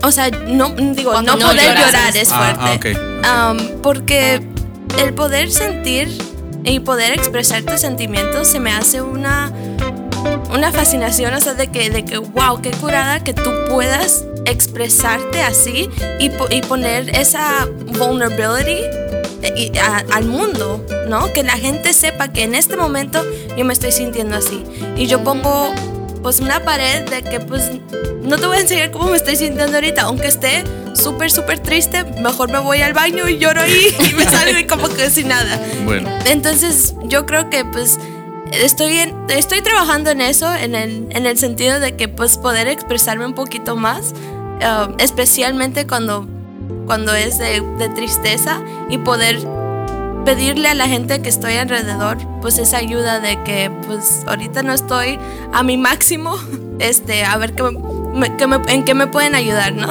[0.06, 2.96] O sea, no digo, no no poder lloras llorar es- Ah, fuerte.
[3.24, 3.60] ah, ok.
[3.74, 4.42] Um, porque
[4.98, 6.08] el poder sentir
[6.64, 9.52] y poder expresar tus sentimientos se me hace una,
[10.52, 15.40] una fascinación, o sea, de que, de que, wow, qué curada que tú puedas expresarte
[15.42, 15.88] así
[16.20, 17.66] y, y poner esa
[17.98, 18.78] vulnerability
[19.42, 21.32] eh, y- a- al mundo, ¿no?
[21.32, 23.22] Que la gente sepa que en este momento
[23.56, 24.64] yo me estoy sintiendo así.
[24.96, 25.74] Y yo pongo
[26.24, 27.70] pues una pared de que pues
[28.22, 32.02] no te voy a enseñar cómo me estoy sintiendo ahorita, aunque esté súper, súper triste,
[32.22, 35.28] mejor me voy al baño y lloro ahí y me salgo y como que sin
[35.28, 35.60] nada.
[35.84, 38.00] Bueno, Entonces yo creo que pues
[38.52, 42.68] estoy, en- estoy trabajando en eso, en el, en el sentido de que pues poder
[42.68, 44.12] expresarme un poquito más,
[44.62, 46.26] uh, especialmente cuando,
[46.87, 49.40] cuando es de, de tristeza y poder
[50.24, 54.72] pedirle a la gente que estoy alrededor pues esa ayuda de que pues ahorita no
[54.72, 55.18] estoy
[55.52, 56.37] a mi máximo,
[56.78, 59.88] este, a ver qué me- qué me- en qué me pueden ayudar, ¿no?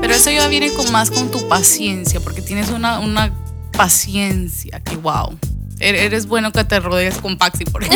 [0.00, 3.32] Pero eso ya viene con más con tu paciencia, porque tienes una, una
[3.72, 5.36] paciencia que wow.
[5.80, 7.88] Er- Eres bueno que te rodees con Paxi porque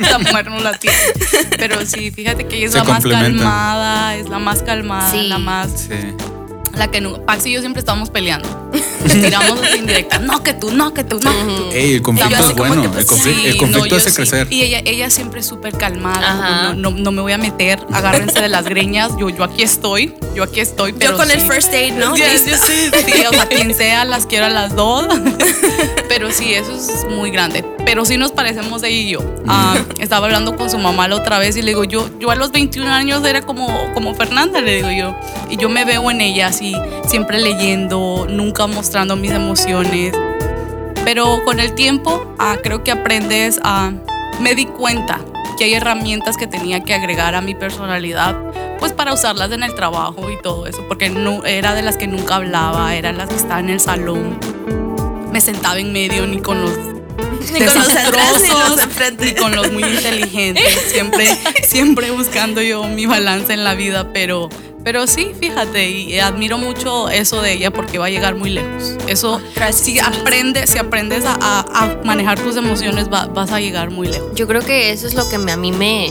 [0.00, 0.96] la mujer no la tiene.
[1.56, 5.28] Pero sí, fíjate que ella es Se la más calmada, es la más calmada, Sí.
[5.28, 5.94] la más sí.
[6.74, 8.48] la que no, Paxi y yo siempre estábamos peleando.
[9.08, 10.20] Le tiramos así indirectas.
[10.20, 11.70] No, que tú, no, que tú, no, que tú.
[11.72, 12.74] Ey, el conflicto es bueno.
[12.82, 14.16] que, el, pues, conflicto, el Sí, conflicto no, yo hace sí.
[14.16, 14.46] crecer.
[14.50, 16.72] Y ella, ella siempre súper calmada.
[16.74, 19.12] No, no, no me voy a meter, agárrense de las greñas.
[19.18, 20.92] Yo, yo aquí estoy, yo aquí estoy.
[20.92, 21.48] Pero Yo con el sí.
[21.48, 22.16] first aid, ¿no?
[22.16, 25.06] Yes, yes, sí, sí, o sea, quien sea, las quiero a las dos.
[26.08, 27.64] Pero sí, eso es muy grande.
[27.84, 29.20] Pero sí nos parecemos ella y yo.
[29.46, 32.34] Ah, estaba hablando con su mamá la otra vez y le digo, yo, yo a
[32.34, 35.16] los 21 años era como, como Fernanda, le digo yo.
[35.50, 36.74] Y yo me veo en ella así,
[37.06, 40.12] siempre leyendo, nunca mostrando mis emociones.
[41.04, 43.92] Pero con el tiempo, ah, creo que aprendes a...
[44.40, 45.20] me di cuenta
[45.56, 48.36] que hay herramientas que tenía que agregar a mi personalidad,
[48.78, 52.06] pues para usarlas en el trabajo y todo eso, porque no, era de las que
[52.06, 54.38] nunca hablaba, era las que estaba en el salón.
[55.32, 56.72] Me sentaba en medio ni con los
[57.52, 61.26] Ni con los atrás ni los ni con los muy inteligentes, siempre,
[61.62, 64.48] siempre buscando yo mi balance en la vida, pero,
[64.88, 68.94] pero sí, fíjate, y admiro mucho eso de ella porque va a llegar muy lejos.
[69.06, 69.84] Eso, Gracias.
[69.84, 74.08] si aprendes, si aprendes a, a- a manejar tus emociones, va- vas a llegar muy
[74.08, 74.30] lejos.
[74.34, 76.10] Yo creo que eso es lo que me- a mí me,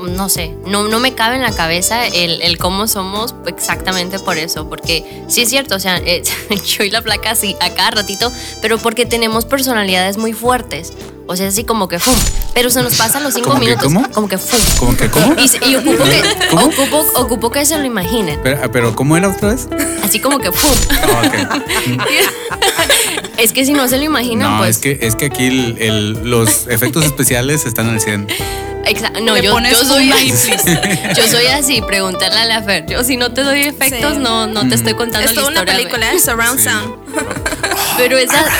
[0.00, 4.38] no sé, no, no me cabe en la cabeza el, el cómo somos exactamente por
[4.38, 6.22] eso, porque sí es cierto, o sea, eh,
[6.64, 10.92] yo y la placa así a cada ratito, pero porque tenemos personalidades muy fuertes,
[11.26, 12.14] o sea, así como que ¡fum!
[12.54, 14.10] Pero se nos pasan los cinco ¿Cómo que minutos, cómo?
[14.10, 14.60] como que ¡fum!
[14.78, 15.34] ¿Cómo que cómo?
[15.38, 16.66] Y, y ocupo, que, ¿Cómo?
[16.66, 19.68] ocupo, ocupo que se lo imaginen, Pero, pero ¿cómo era otra vez?
[20.04, 20.76] así como que ¡fum!
[20.90, 21.62] Ah.
[23.38, 24.76] Es que si no se lo imaginan, No, pues...
[24.76, 28.28] es que, es que aquí el- el- los efectos especiales están al 100.
[28.84, 29.56] Exa- no, yo,
[29.86, 30.56] soy please.
[31.16, 32.84] yo soy así, preguntarle a la Fer.
[32.86, 34.18] Yo si no te doy efectos, Sí.
[34.20, 36.18] no, no te estoy contando Es la toda una película, ¿eh?
[36.20, 36.68] Surround Sí.
[36.68, 36.94] Sound.
[37.96, 38.44] Pero esa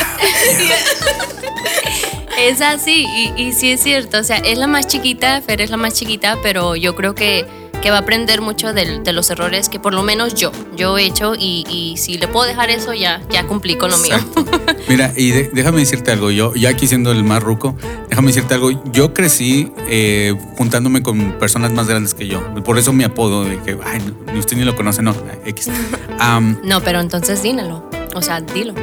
[2.38, 4.18] es así, y, y sí es cierto.
[4.18, 7.46] O sea, es la más chiquita, Fer es la más chiquita, pero yo creo que,
[7.82, 11.04] que va a aprender mucho de, los errores que por lo menos yo, yo he
[11.04, 14.16] hecho, y, y si le puedo dejar eso, ya, ya cumplí con lo mío.
[14.88, 17.76] Mira, y de- déjame decirte algo, yo ya aquí siendo el más ruco,
[18.08, 22.92] déjame decirte algo, yo crecí eh, juntándome con personas más grandes que yo, por eso
[22.92, 24.00] mi apodo de que, ay,
[24.38, 25.14] usted ni lo conoce, no,
[25.46, 25.68] X.
[26.18, 27.88] Am, No, pero entonces dínelo.
[28.14, 28.74] O sea, dilo.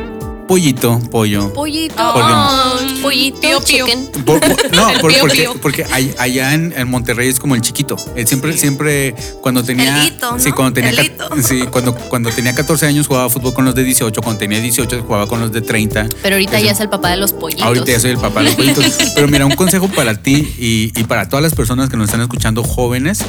[0.49, 1.53] Pollito, pollo.
[1.53, 1.93] Pollito.
[1.95, 3.85] Porque- oh, pollito, Pío, pío.
[3.85, 4.07] chicken.
[4.25, 5.85] Por- por- no, por- pío, porque, porque
[6.17, 7.95] allá en, en Monterrey es como el chiquito.
[8.15, 10.01] Eh, siempre, siempre cuando tenía.
[10.01, 10.39] El hito, ¿no?
[10.39, 10.91] Sí, cuando tenía.
[11.43, 14.21] Sí, cuando, cuando tenía 14 años jugaba fútbol con los de 18.
[14.23, 16.07] Cuando tenía 18 jugaba con los de 30.
[16.23, 17.63] Pero ahorita Eso- ya es el papá de los pollitos.
[17.65, 18.85] Ahorita ya soy el papá de los pollitos.
[19.15, 22.21] Pero mira, un consejo para ti y, y para todas las personas que nos están
[22.21, 23.19] escuchando jóvenes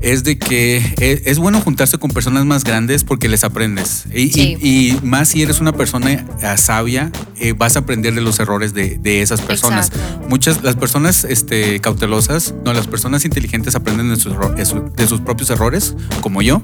[0.00, 4.04] es de que es, es bueno juntarse con personas más grandes porque les aprendes.
[4.14, 4.56] Y, Sí.
[4.60, 6.24] y más si eres una persona eh,
[6.56, 9.88] sabia, eh, vas a aprender de los errores de, de esas personas.
[9.88, 10.28] Exacto.
[10.28, 15.06] Muchas, las personas este, cautelosas, no, las personas inteligentes aprenden de sus, de su- de
[15.06, 16.62] sus propios errores, como yo.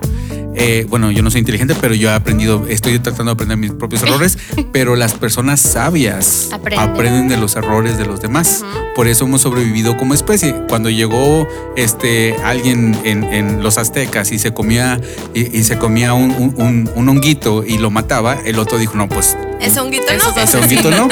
[0.56, 3.72] Eh, bueno, yo no soy inteligente, pero yo he aprendido, estoy tratando de aprender mis
[3.72, 4.38] propios errores,
[4.72, 6.88] pero las personas sabias Aprenden.
[6.90, 8.64] aprenden de los errores de los demás.
[8.94, 10.54] Por eso hemos sobrevivido como especie.
[10.68, 15.00] Cuando llegó este alguien en, en los aztecas y se comía
[15.34, 18.94] y, y se comía un, un- un- un honguito y lo mataba, el otro dijo,
[18.96, 20.30] no, pues Ese honguito no.
[20.42, 21.08] es ese honguito no.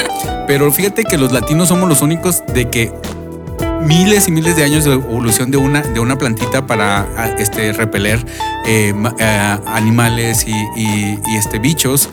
[0.47, 2.91] Pero fíjate que los latinos somos los únicos de que
[3.81, 8.25] miles y miles de años de evolución de una, de una plantita para este, repeler
[8.65, 12.09] eh, eh, animales y, y- y, este, bichos.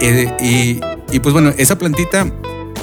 [0.00, 0.80] Eh, y,
[1.14, 2.26] y, pues bueno, esa plantita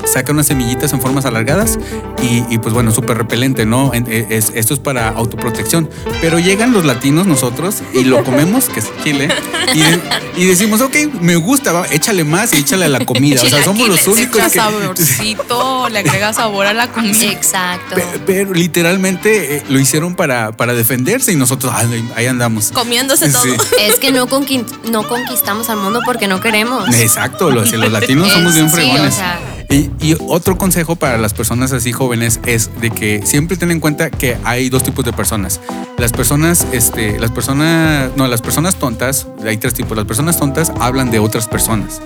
[0.06, 1.78] saca unas semillitas en formas alargadas
[2.21, 3.93] y, y, pues bueno, súper repelente, ¿no?
[3.93, 5.89] En- eh, es- esto es para autoprotección.
[6.21, 9.30] Pero llegan los latinos nosotros y lo comemos, que es chile,
[9.73, 9.99] y, de-
[10.38, 13.41] y decimos, ok, me gusta, va, échale más y échale a la comida.
[13.41, 14.60] O sea, somos los Le únicos que...
[14.60, 17.32] saborcito, le agrega sabor a la comida.
[17.32, 17.95] Exacto.
[17.95, 22.71] Pe- Pero literalmente eh, lo hicieron para, para defenderse y nosotros ay, ahí andamos.
[22.71, 23.43] Comiéndose todo.
[23.43, 23.49] Sí.
[23.80, 26.88] Es que no, conquin- no conquistamos al mundo porque no queremos.
[26.95, 29.13] Exacto, los, los latinos somos bien sí, fregones.
[29.13, 29.39] o sea.
[29.69, 33.79] Y, y otro consejo para las personas así jóvenes es de que siempre ten en
[33.79, 35.62] cuenta que hay dos tipos de personas.
[35.97, 39.95] Las personas, este, las personas, no, las personas tontas, hay tres tipos.
[39.95, 42.01] Las personas tontas hablan de otras personas.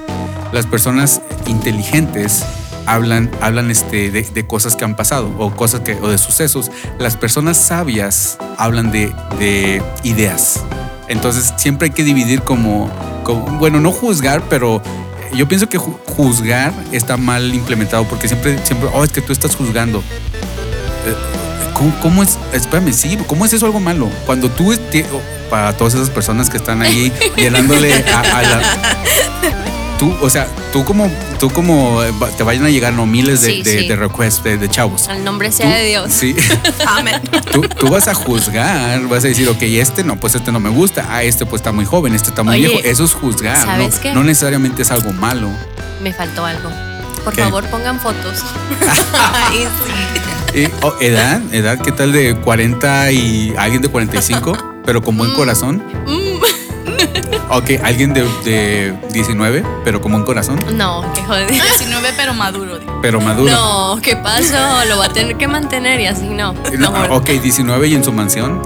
[0.51, 2.43] Las personas inteligentes
[2.85, 6.69] hablan, hablan este, de, de cosas que han pasado o cosas que, o de sucesos.
[6.99, 10.61] Las personas sabias hablan de, de ideas.
[11.07, 12.89] Entonces siempre hay que dividir como,
[13.23, 14.81] como, bueno, no juzgar, pero
[15.35, 19.33] yo pienso que ju- juzgar está mal implementado porque siempre, siempre, oh, es que tú
[19.33, 19.99] estás juzgando.
[19.99, 21.15] Eh,
[21.73, 22.37] ¿Cómo, cómo es?
[22.53, 24.09] Espérame, sí, ¿cómo es eso algo malo?
[24.25, 24.71] Cuando tú,
[25.49, 29.82] para todas esas personas que están ahí llenándole a, a la...
[30.03, 33.51] Tú, o sea, tú como, tú como eh, te vayan a llegar no miles de,
[33.51, 33.87] Sí, de, sí.
[33.87, 35.07] de requests de, de chavos.
[35.07, 36.11] Al nombre sea Tú- de Dios.
[36.11, 36.35] Sí.
[36.87, 37.21] Amén.
[37.53, 40.69] Tú, tú vas a juzgar, vas a decir, ok, este no, pues este no me
[40.69, 42.81] gusta, ah, este pues está muy joven, este está muy Oye, viejo.
[42.83, 43.63] Eso es juzgar, ¿no?
[43.65, 44.13] ¿sabes qué?
[44.13, 45.47] No necesariamente es algo malo.
[46.01, 46.69] Me faltó algo.
[47.23, 47.41] Por ¿Qué?
[47.43, 48.43] favor, pongan fotos.
[49.33, 49.65] Ay,
[50.53, 50.67] sí.
[50.81, 55.17] Oh, edad, edad, ¿qué tal de 40 y alguien de 45, pero con Mm.
[55.19, 55.81] buen corazón?
[57.49, 61.49] Ok, alguien de, de 19, pero con buen corazón, No, qué joder.
[61.51, 62.79] 19 pero maduro.
[62.79, 62.99] digo.
[63.01, 63.51] pero maduro.
[63.51, 64.85] No, ¿qué pasó?
[64.89, 66.53] Lo va a tener que mantener y así no.
[66.77, 68.61] No, ok, 19 y en su mansión.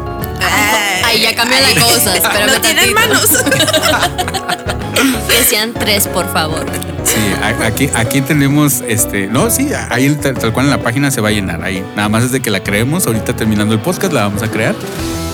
[1.03, 2.15] Ahí ya cambia la cosa.
[2.15, 3.27] Espérame No tiene hermanos.
[5.29, 6.65] Que sean tres, por favor.
[7.03, 7.15] Sí,
[7.63, 11.29] aquí, aquí tenemos, este, no, sí, ahí tal, tal cual en la página se va
[11.29, 11.63] a llenar.
[11.63, 14.73] Ahí, nada más desde que la creemos, ahorita terminando el podcast la vamos a crear.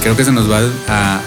[0.02, 1.22] Creo que se nos va a,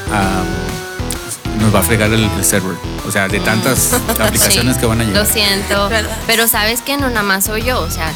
[1.76, 2.76] va a fregar el, el server.
[3.06, 5.26] O sea, de tantas aplicaciones Sí, que van a Lo llegar.
[5.26, 5.88] siento.
[5.88, 6.16] ¿Verdad?
[6.26, 7.80] Pero sabes que no nada más soy yo.
[7.80, 8.12] O sea,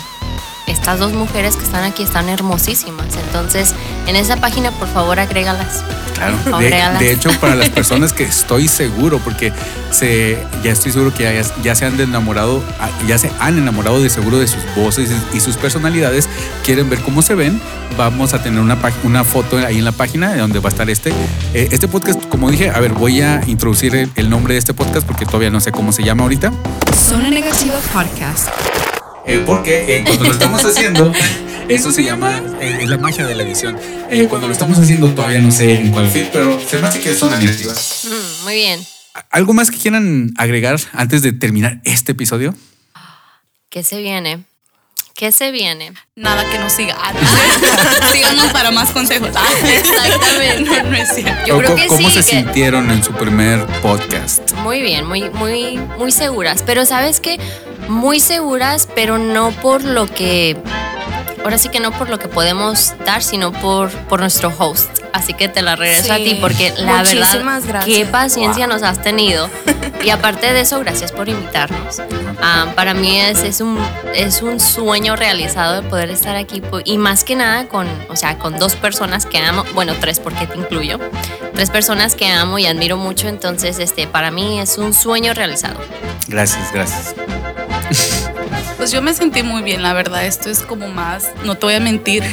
[0.66, 3.06] estas dos mujeres que están aquí están hermosísimas.
[3.26, 3.74] Entonces,
[4.06, 5.84] en esa página, por favor, agrégalas.
[6.14, 6.36] Claro.
[6.44, 7.00] De, Agrégalas.
[7.00, 9.52] de hecho, para las personas que estoy seguro, porque
[9.90, 14.02] se, ya estoy seguro que ya, ya se han enamorado, ah, ya se han enamorado
[14.02, 16.28] de seguro de sus voces y, sus personalidades,
[16.64, 17.60] quieren ver cómo se ven,
[17.96, 20.90] vamos a tener una, una foto ahí en la página de donde va a estar
[20.90, 21.10] este.
[21.54, 24.74] Eh, este podcast, como dije, a ver, voy a introducir el, el nombre de este
[24.74, 26.52] podcast porque todavía no sé cómo se llama ahorita.
[26.94, 28.48] Zona Negativa Podcast.
[29.30, 31.12] Eh, porque eh, cuando lo estamos haciendo,
[31.68, 33.78] eso se llama, eh, es la magia de la edición.
[34.10, 37.00] Eh, cuando lo estamos haciendo todavía no sé en cuál feed, pero se me hace
[37.00, 37.72] que es una negativa.
[37.72, 38.84] Mm, muy bien.
[39.30, 42.54] ¿Algo más que quieran agregar antes de terminar este episodio?
[43.68, 44.44] ¿Qué se viene?
[45.14, 45.92] ¿Qué se viene?
[46.16, 46.96] Nada que nos siga.
[48.12, 49.28] Síganos para más consejos.
[49.36, 50.82] Ah, Exactamente.
[50.82, 51.46] No, no es cierto.
[51.46, 54.52] Yo ¿O creo que ¿Cómo sí, se que- sintieron en su primer podcast?
[54.62, 56.62] Muy bien, muy, muy, muy seguras.
[56.64, 57.38] Pero sabes que
[57.90, 60.56] muy seguras, pero no por lo que.
[61.44, 64.88] Ahora sí que no por lo que podemos dar, sino por, por nuestro host.
[65.12, 66.24] Así que te la regreso a Sí.
[66.24, 67.96] ti porque la Muchísimas verdad, gracias.
[67.98, 69.48] qué paciencia nos has tenido.
[70.04, 72.00] Y aparte de eso, gracias por invitarnos.
[72.42, 73.78] Ah, para mí es, es, un,
[74.14, 78.38] es un sueño realizado de poder estar aquí y más que nada con, o sea,
[78.38, 80.98] con dos personas que amo, bueno, tres porque te incluyo,
[81.54, 85.78] tres personas que amo y admiro mucho, entonces este, para mí es un sueño realizado.
[86.28, 87.14] Gracias, gracias.
[88.90, 90.26] Pues yo me sentí muy bien, la verdad.
[90.26, 92.24] Esto es como más, no te voy a mentir.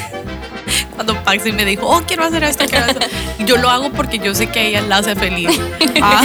[0.96, 3.16] Cuando Paxi me dijo, oh, quiero hacer esto, quiero hacer esto.
[3.46, 5.50] Yo lo hago porque yo sé que ella la hace feliz.
[6.02, 6.24] Ah,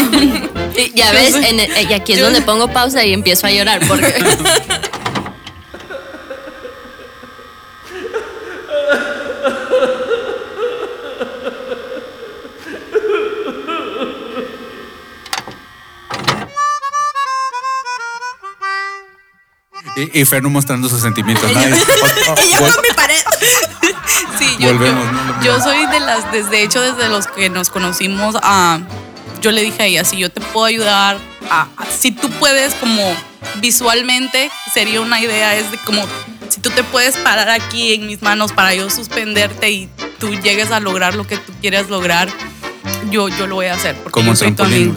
[0.95, 3.51] Ya ves, soy- en el- y aquí es yo- donde pongo pausa y empiezo a
[3.51, 4.07] llorar porque
[19.96, 21.50] Y, y Fer no mostrando sus sentimientos.
[21.52, 21.61] ¿no?
[21.61, 23.20] Y yo con mi pared.
[24.38, 25.42] sí, yo, Volvemos, yo- ¿no?
[25.42, 28.81] yo soy de las, desde hecho, desde los que nos conocimos, a,
[29.42, 31.18] yo le dije a ella, si yo te puedo ayudar,
[31.50, 33.02] a, a- si tú puedes como
[33.61, 36.02] visualmente, sería una idea, es de como,
[36.48, 40.70] si tú te puedes parar aquí en mis manos para yo suspenderte y tú llegues
[40.70, 42.28] a lograr lo que tú quieras lograr,
[43.11, 43.94] yo, yo lo voy a hacer.
[43.96, 44.96] Porque como tu trampolín.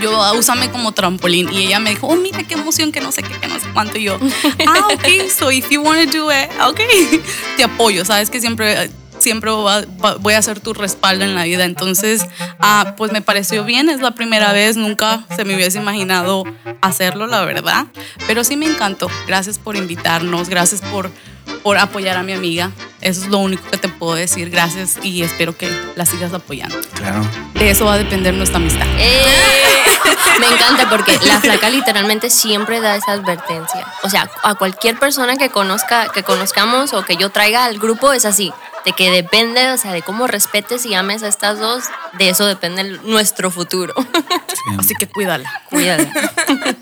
[0.00, 3.12] Yo ah, úsame como trampolín y ella me dijo, oh mira qué emoción, que no
[3.12, 4.18] sé qué, que no sé cuánto y yo,
[4.66, 6.80] ah ok, so if you want to do it, ok,
[7.56, 11.44] te apoyo, sabes que siempre siempre va- va- voy a ser tu respaldo en la
[11.44, 12.24] vida, entonces
[12.58, 16.44] ah, pues me pareció bien, es la primera vez, nunca se me hubiese imaginado
[16.80, 17.86] hacerlo, la verdad,
[18.26, 21.10] pero sí me encantó, gracias por invitarnos, gracias por
[21.62, 22.70] por apoyar a mi amiga.
[23.00, 24.50] Eso es lo único que te puedo decir.
[24.50, 26.76] Gracias y espero que la sigas apoyando.
[26.94, 27.22] Claro.
[27.54, 28.86] De eso va a depender nuestra amistad.
[28.98, 29.22] ¡Eh!
[30.38, 33.86] Me encanta porque la flaca literalmente siempre da esa advertencia.
[34.02, 38.12] O sea, a cualquier persona que conozca, que conozcamos o que yo traiga al grupo
[38.12, 38.52] es así.
[38.86, 41.84] De que depende, o sea, de cómo respetes y ames a estas dos,
[42.18, 43.92] de eso depende el- nuestro futuro.
[43.96, 44.76] Sí.
[44.78, 45.50] Así que cuídala.
[45.68, 46.10] Cuídate.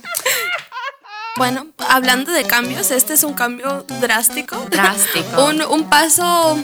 [1.38, 4.56] Bueno, hablando de cambios, este es un cambio drástico.
[4.70, 5.44] Drástico.
[5.48, 6.58] Un, un paso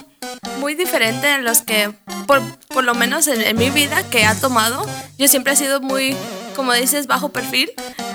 [0.59, 1.93] muy diferente en los que,
[2.27, 4.85] por, por lo menos en, en mi vida, que ha tomado.
[5.17, 6.17] Yo siempre he sido muy,
[6.55, 7.71] como dices, bajo perfil.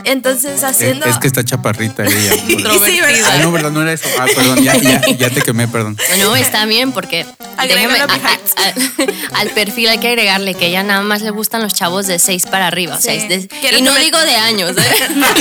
[0.05, 1.05] Entonces, Es, haciendo...
[1.05, 2.33] es que está chaparrita ella.
[2.85, 3.29] Sí, ¿verdad?
[3.33, 3.71] Ah, no, ¿verdad?
[3.71, 4.07] No era eso.
[4.17, 5.97] Ah, perdón, ya, ya, ya te quemé, perdón.
[6.17, 7.25] No, está bien porque
[7.67, 11.61] déjame, a a- a- al perfil hay que agregarle que ella nada más le gustan
[11.61, 12.95] los chavos de 6 para arriba.
[12.95, 13.27] o sea, Sí.
[13.29, 15.07] es de- y no me- digo de años, ¿eh?
[15.15, 15.33] no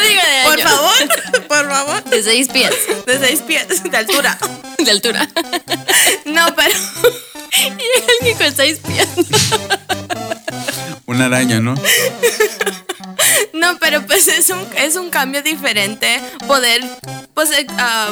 [0.00, 0.70] digo de Por años.
[0.70, 2.04] favor, por favor.
[2.04, 2.70] De 6 pies
[3.06, 4.38] De seis pies de altura.
[4.78, 5.28] de altura.
[6.24, 6.74] No, pero...
[7.58, 9.08] y alguien con 6 pies.
[11.06, 11.74] Una araña, ¿no?
[13.52, 16.82] No, pero pues es un, es un cambio diferente poder,
[17.34, 18.10] pues, ah,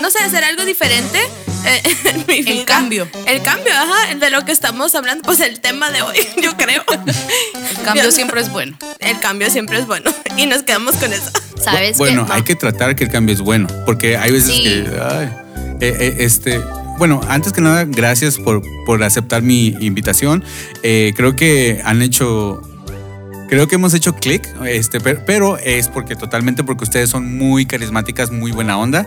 [0.00, 1.18] no sé, hacer algo diferente
[1.64, 2.64] eh, en mi vida.
[2.64, 3.08] cambio.
[3.26, 6.84] El cambio, ajá, de lo que estamos hablando, pues el tema de hoy, yo creo.
[7.54, 8.76] El cambio siempre es bueno.
[8.98, 11.30] El cambio siempre es bueno y nos quedamos con eso.
[11.62, 11.96] ¿Sabes?
[11.96, 14.62] Bueno, que, hay que tratar que el cambio es bueno, porque hay veces Sí.
[14.64, 15.28] que, ay,
[15.80, 16.60] eh, eh, este,
[16.98, 20.44] bueno, antes que nada, gracias por, por aceptar mi invitación.
[20.82, 22.62] Eh, creo que han hecho,
[23.48, 27.66] creo que hemos hecho clic, este, pero, pero es porque totalmente porque ustedes son muy
[27.66, 29.06] carismáticas, muy buena onda.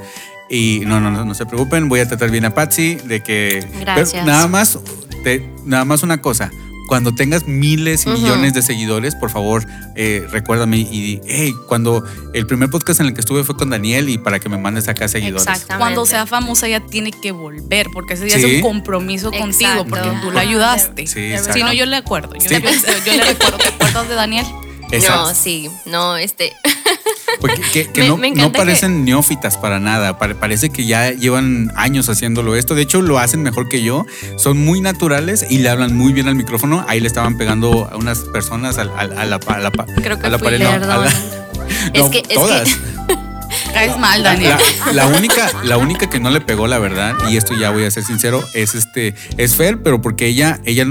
[0.49, 3.65] Y no, no, no, no se preocupen, voy a tratar bien a Patsy de que
[3.79, 4.11] Gracias.
[4.11, 4.77] pero nada más,
[5.23, 6.51] te- nada más una cosa.
[6.87, 12.03] Cuando tengas miles y millones de seguidores, por favor, eh, recuérdame y di, hey, cuando
[12.33, 14.87] el primer podcast en el que estuve fue con Daniel y para que me mandes
[14.87, 15.41] acá seguidores.
[15.47, 15.79] Exactamente.
[15.79, 18.45] Cuando sea famosa ella tiene que volver porque ese día Sí.
[18.45, 21.07] es un compromiso contigo porque tú la ayudaste.
[21.07, 21.53] Sí, exacto.
[21.53, 22.33] si no, yo le acuerdo.
[22.35, 22.55] Yo, Sí.
[22.61, 22.69] yo-
[23.05, 23.57] yo le recuerdo.
[23.57, 24.45] ¿Te acuerdas de Daniel?
[24.91, 25.27] Exacto.
[25.29, 26.53] No, sí, no, este.
[27.41, 30.17] Porque que, que Me- no, me no encanta parecen neófitas para nada.
[30.17, 32.75] Pare- parece que ya llevan años haciéndolo esto.
[32.75, 34.05] De hecho, lo hacen mejor que yo.
[34.37, 36.85] Son muy naturales y le hablan muy bien al micrófono.
[36.87, 40.27] Ahí le estaban pegando a unas personas al- al- a, la, a la Creo que
[40.27, 40.59] a la fui, pared.
[40.63, 41.05] no, a perdón.
[41.05, 41.11] la-
[41.93, 42.69] Es no, que- es que- todas.
[43.73, 44.55] Caes mal, Daniel.
[44.85, 47.83] la- la única, la única que no le pegó, la verdad, y esto ya voy
[47.83, 50.85] a ser sincero, es este, es Fer, pero porque ella, ella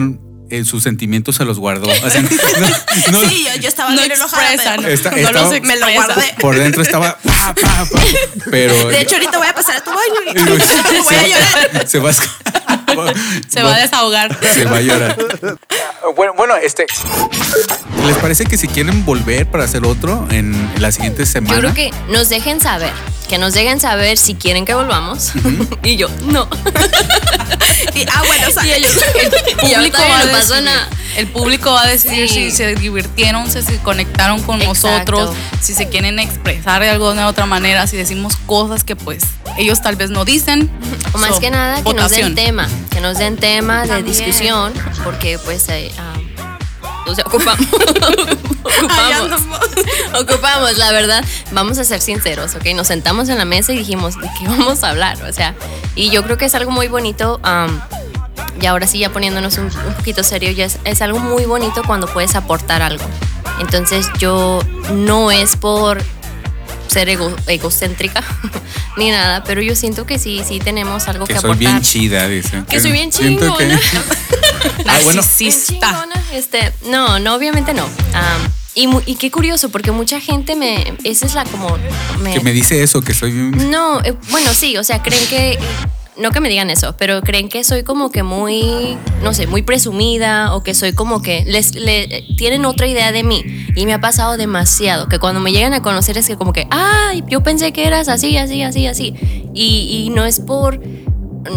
[0.51, 1.89] eh, sus sentimientos se los guardó.
[1.89, 2.23] O sea,
[3.11, 4.53] no- no- Sí, yo, yo estaba No bien enojada.
[4.53, 6.35] expresa, pero- no estaba- los Me lo guardé.
[6.41, 8.01] por dentro estaba pa, pa, pa,
[8.51, 11.89] pero De hecho, ahorita voy a pasar a tu baño y voy a llorar.
[11.89, 12.15] se va a,
[13.49, 14.39] Se va a desahogar.
[14.55, 15.17] Se va a llorar.
[16.13, 16.87] Bueno, bueno, este.
[18.07, 21.55] ¿Les parece que si quieren volver para hacer otro en la siguiente semana?
[21.55, 22.93] Yo creo que nos dejen saber.
[23.29, 25.33] Que nos dejen saber si quieren que volvamos.
[25.83, 26.49] y yo, no.
[27.95, 28.93] Y, ah, bueno, o sea, y ellos,
[29.63, 30.89] y público va a nada.
[31.17, 32.51] El público va a decidir Sí.
[32.51, 35.13] si se divirtieron, si se conectaron con Exacto.
[35.13, 39.23] nosotros, si se quieren expresar de alguna otra manera, si decimos cosas que pues
[39.57, 40.71] ellos tal vez no dicen.
[41.13, 42.69] O más So, que nada, que nos den tema.
[42.91, 44.17] Que nos den tema de También.
[44.17, 44.73] discusión.
[45.05, 45.69] Porque pues...
[45.69, 46.15] eh, ah,
[47.07, 47.67] o sea, ocupamos.
[48.65, 49.43] ocupamos.
[50.21, 51.25] Ocupamos, la verdad.
[51.53, 52.67] Vamos a ser sinceros, ¿ok?
[52.75, 55.23] Nos sentamos en la mesa y dijimos, ¿de qué vamos a hablar?
[55.29, 55.55] O sea,
[55.95, 57.41] y yo creo que es algo muy bonito.
[58.61, 61.83] y ahora sí, ya poniéndonos un, un poquito serio, ya es, es algo muy bonito
[61.87, 63.05] cuando puedes aportar algo.
[63.61, 64.61] Entonces yo
[64.93, 66.03] no es por
[66.95, 68.23] ser ego- egocéntrica
[68.97, 71.73] ni nada, pero yo siento que sí, sí tenemos algo que, Que soy aportar.
[71.73, 72.65] bien chida, dicen.
[72.65, 73.81] Que soy bien Siento que- chingona.
[74.87, 75.23] Ah, bueno.
[75.39, 76.23] Bien chingona.
[76.33, 77.87] Este, no, no, obviamente no.
[78.75, 80.95] Y, mu- y qué curioso, porque mucha gente me.
[81.05, 81.77] Esa es la como.
[82.33, 83.71] que me dice eso, que soy bien...
[83.71, 85.59] No, eh, bueno, sí, o sea, creen que.
[86.17, 89.63] No que me digan eso, pero creen que soy como que muy, no sé, muy
[89.63, 93.45] presumida o que soy como que les, le- tienen otra idea de mí.
[93.75, 96.69] Y me ha pasado demasiado, que cuando me llegan a conocer es que como que,
[96.71, 99.15] ay, yo pensé que eras así, así, así, así.
[99.55, 100.81] Y, y no es por,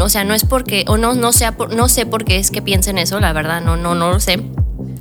[0.01, 2.49] o sea, no es porque, o no, no, sea por- no sé por qué es
[2.49, 4.39] que piensen eso, la verdad, no, no, no lo sé.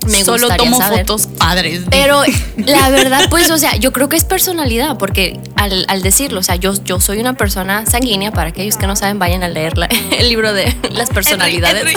[0.06, 1.00] Me Solo tomo saber.
[1.00, 1.84] fotos padres.
[1.84, 2.22] de- Pero
[2.56, 6.42] la verdad, pues, o sea, yo creo que es personalidad, porque al, al decirlo, o
[6.42, 9.76] sea, yo, yo soy una persona sanguínea, para aquellos que no saben, vayan a leer
[9.78, 9.86] la-
[10.18, 11.84] el libro de las personalidades.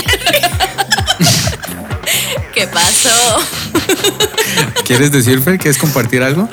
[2.53, 3.09] ¿Qué pasó?
[4.85, 6.49] ¿Quieres decir, Fer, quieres compartir algo?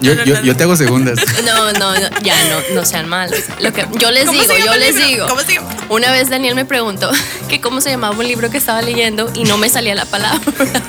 [0.00, 1.18] Yo, yo, yo te hago segundas.
[1.44, 3.38] No, no, no, ya no, no sean malos.
[3.60, 5.06] Lo que yo les ¿Cómo digo, yo les libro?
[5.08, 5.26] digo.
[5.28, 5.68] ¿Cómo se llama?
[5.88, 7.10] Una vez Daniel me preguntó
[7.48, 10.40] que cómo se llamaba un libro que estaba leyendo y no me salía la palabra.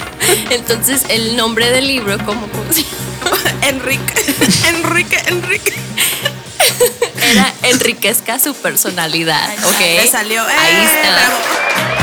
[0.49, 3.38] Entonces, el nombre del libro, ¿cómo, cómo se llama?
[3.67, 4.13] Enrique,
[4.67, 5.73] Enrique, Enrique.
[7.31, 9.79] era enriquezca su personalidad, ¿ok?
[9.79, 10.43] Le salió.
[10.43, 11.11] eh, Ahí está.
[11.13, 12.02] bravo.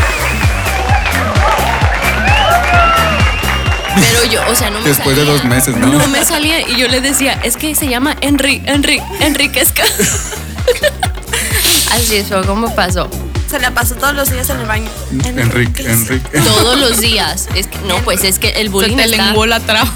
[3.95, 5.33] Pero yo, o sea, no me Después de salía.
[5.35, 5.87] dos meses, ¿no?
[5.87, 9.83] No me salía y yo le decía, es que se llama Enri, Enri, Enriquezca.
[11.93, 13.09] Así fue como pasó.
[13.51, 14.89] Se la pasó todos los días en el baño.
[15.25, 16.39] Enrique, Enrique.
[16.39, 17.49] Todos los días.
[17.57, 19.93] Es que, no, pues es que el Se bullying te está- lenguó la traba.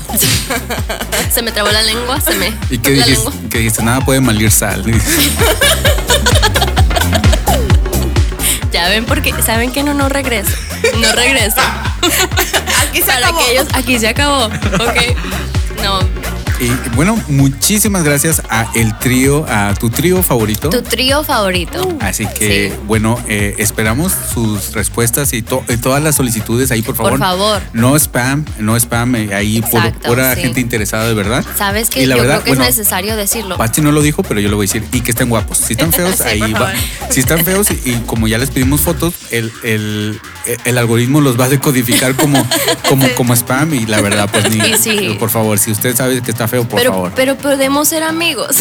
[1.32, 2.52] se me trabó la lengua, se me.
[2.70, 3.30] ¿Y qué la dijiste?
[3.30, 3.48] lengua.
[3.50, 4.84] Que dijiste, nada puede malir sal.
[8.94, 10.52] Ya ven porque saben que no no regreso.
[11.00, 11.56] No regreso.
[12.88, 13.40] Aquí se Para acabó.
[13.40, 14.44] aquellos, aquí se acabó.
[14.44, 15.16] Ok.
[15.82, 15.98] No.
[16.60, 20.70] Y bueno, muchísimas gracias a el trío, a tu trío favorito.
[20.70, 21.96] Tu trío favorito.
[22.00, 22.76] Así que, Sí.
[22.86, 27.12] bueno, eh, esperamos sus respuestas y, to- y todas las solicitudes ahí, por favor.
[27.12, 27.62] Por favor.
[27.72, 30.42] No spam, no spam, eh, ahí por Exacto, pura sí.
[30.42, 31.44] gente interesada de verdad.
[31.58, 33.56] Sabes que Y la yo verdad, creo que bueno, es necesario decirlo.
[33.56, 34.84] Patsy no lo dijo, pero yo lo voy a decir.
[34.92, 35.58] Y que estén guapos.
[35.58, 36.72] Si están feos, Sí, ahí por va.
[37.10, 40.20] Si están feos y, y como ya les pedimos fotos, el, el,
[40.64, 42.46] el algoritmo los va a decodificar como,
[42.88, 43.74] como, como spam.
[43.74, 45.14] Y la verdad, pues ni.
[45.18, 47.12] Por favor, si usted sabe que está feo, por pero, favor.
[47.14, 48.56] pero podemos ser amigos.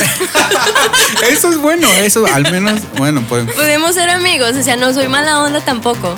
[1.30, 3.46] Eso es bueno, eso al menos, bueno, pues.
[3.52, 4.56] podemos ser amigos.
[4.58, 6.16] O sea, no soy mala onda tampoco.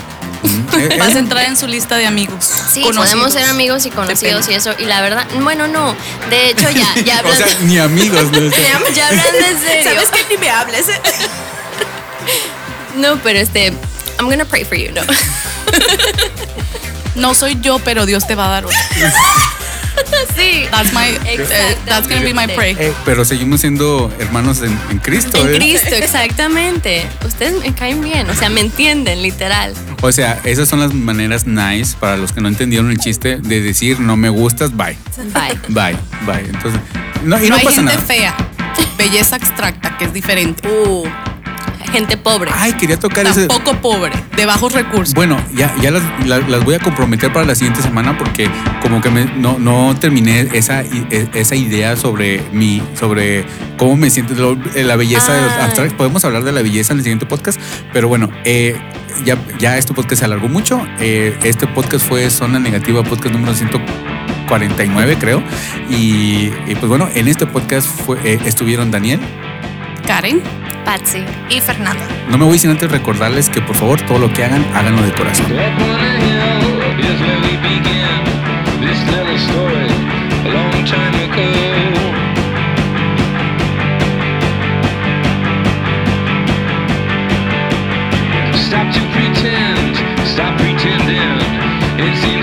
[0.79, 2.45] eh, Vas a eh, entrar en su lista de amigos.
[2.45, 2.95] Sí, conocidos.
[3.09, 4.73] podemos ser amigos y conocidos y eso.
[4.79, 5.95] Y la verdad, bueno, no.
[6.29, 8.23] De hecho, ya, ya o hablando, sea, ni amigos.
[8.31, 8.37] ¿no?
[8.39, 9.91] O ya hablando en serio.
[9.93, 10.25] ¿Sabes qué?
[10.29, 10.89] Ni me hables.
[10.89, 11.01] eh.
[12.97, 13.67] No, pero este,
[14.19, 15.01] I'm gonna pray for you, no.
[17.15, 18.77] No soy yo, pero Dios te va a dar otro.
[20.35, 20.65] sí.
[20.71, 22.75] That's my, eh, that's gonna be my pray.
[22.79, 25.37] eh, pero seguimos siendo hermanos en, en Cristo.
[25.47, 25.57] En ¿eh?
[25.57, 27.05] Cristo, exactamente.
[27.25, 29.73] Ustedes me caen bien, o sea, me entienden, literal.
[30.01, 33.61] O sea, esas son las maneras nice para los que no entendieron el chiste de
[33.61, 34.97] decir no me gustas, bye.
[35.33, 35.59] Bye.
[35.69, 36.45] Bye, bye.
[36.49, 36.79] Entonces,
[37.23, 38.05] no, y no no, hay pasa gente nada.
[38.05, 38.35] fea.
[38.97, 40.67] Belleza abstracta, que es diferente.
[40.69, 41.03] Uh,
[41.95, 42.51] gente pobre.
[42.53, 43.47] Ay, quería tocar ese.
[43.47, 45.13] Tampoco pobre, de bajos recursos.
[45.13, 48.49] Bueno, ya, ya las, la- las voy a comprometer para la siguiente semana porque
[48.81, 53.45] como que me- no, no terminé esa, e- esa idea sobre mi, sobre
[53.77, 55.65] cómo me siento, eh, la belleza de los Ah.
[55.65, 55.97] abstractos.
[55.97, 57.59] Podemos hablar de la belleza en el siguiente podcast,
[57.93, 58.75] pero bueno, eh,
[59.23, 60.85] ya, ya este podcast se alargó mucho.
[60.99, 65.41] Eh, este podcast fue Zona Negativa, podcast número 149 creo.
[65.89, 69.19] Y, y, pues bueno, en este podcast fue, eh, estuvieron Daniel.
[70.05, 70.41] Karen,
[70.85, 71.25] Patsy.
[71.49, 72.07] Y Fernanda.
[72.29, 75.11] No me voy sin antes recordarles que por favor todo lo que hagan, háganlo de
[75.11, 75.47] corazón.
[88.53, 89.95] Stop to pretend,
[90.27, 92.34] stop pretending.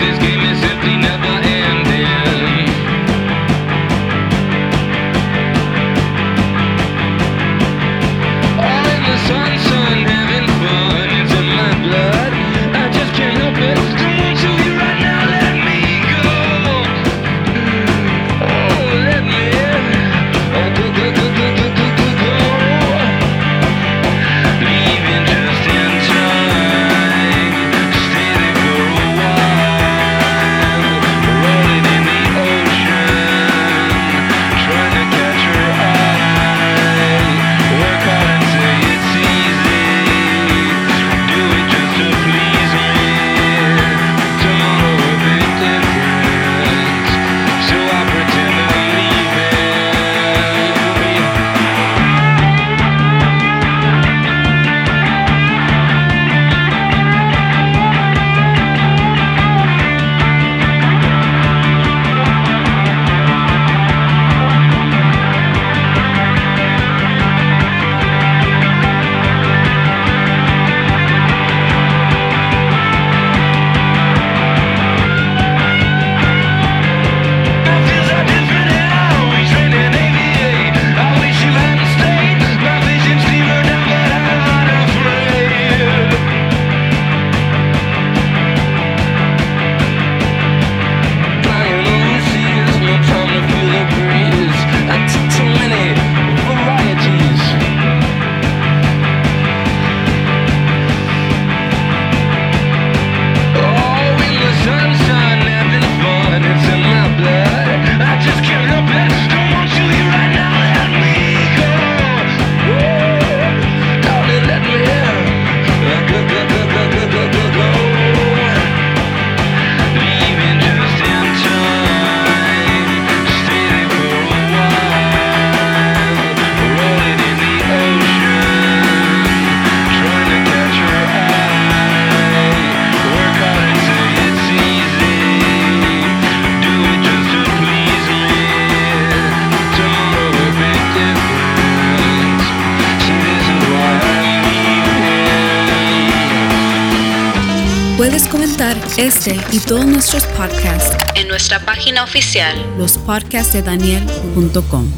[149.14, 154.90] Este y todos nuestros podcasts en nuestra página oficial lospodcastdedaniel.com.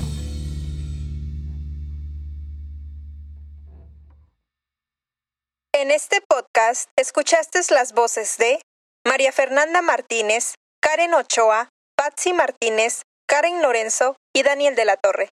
[5.73, 8.61] En este podcast escuchaste las voces de
[9.05, 15.31] María Fernanda Martínez, Karen Ochoa, Patsy Martínez, Karen Lorenzo y Daniel de la Torre.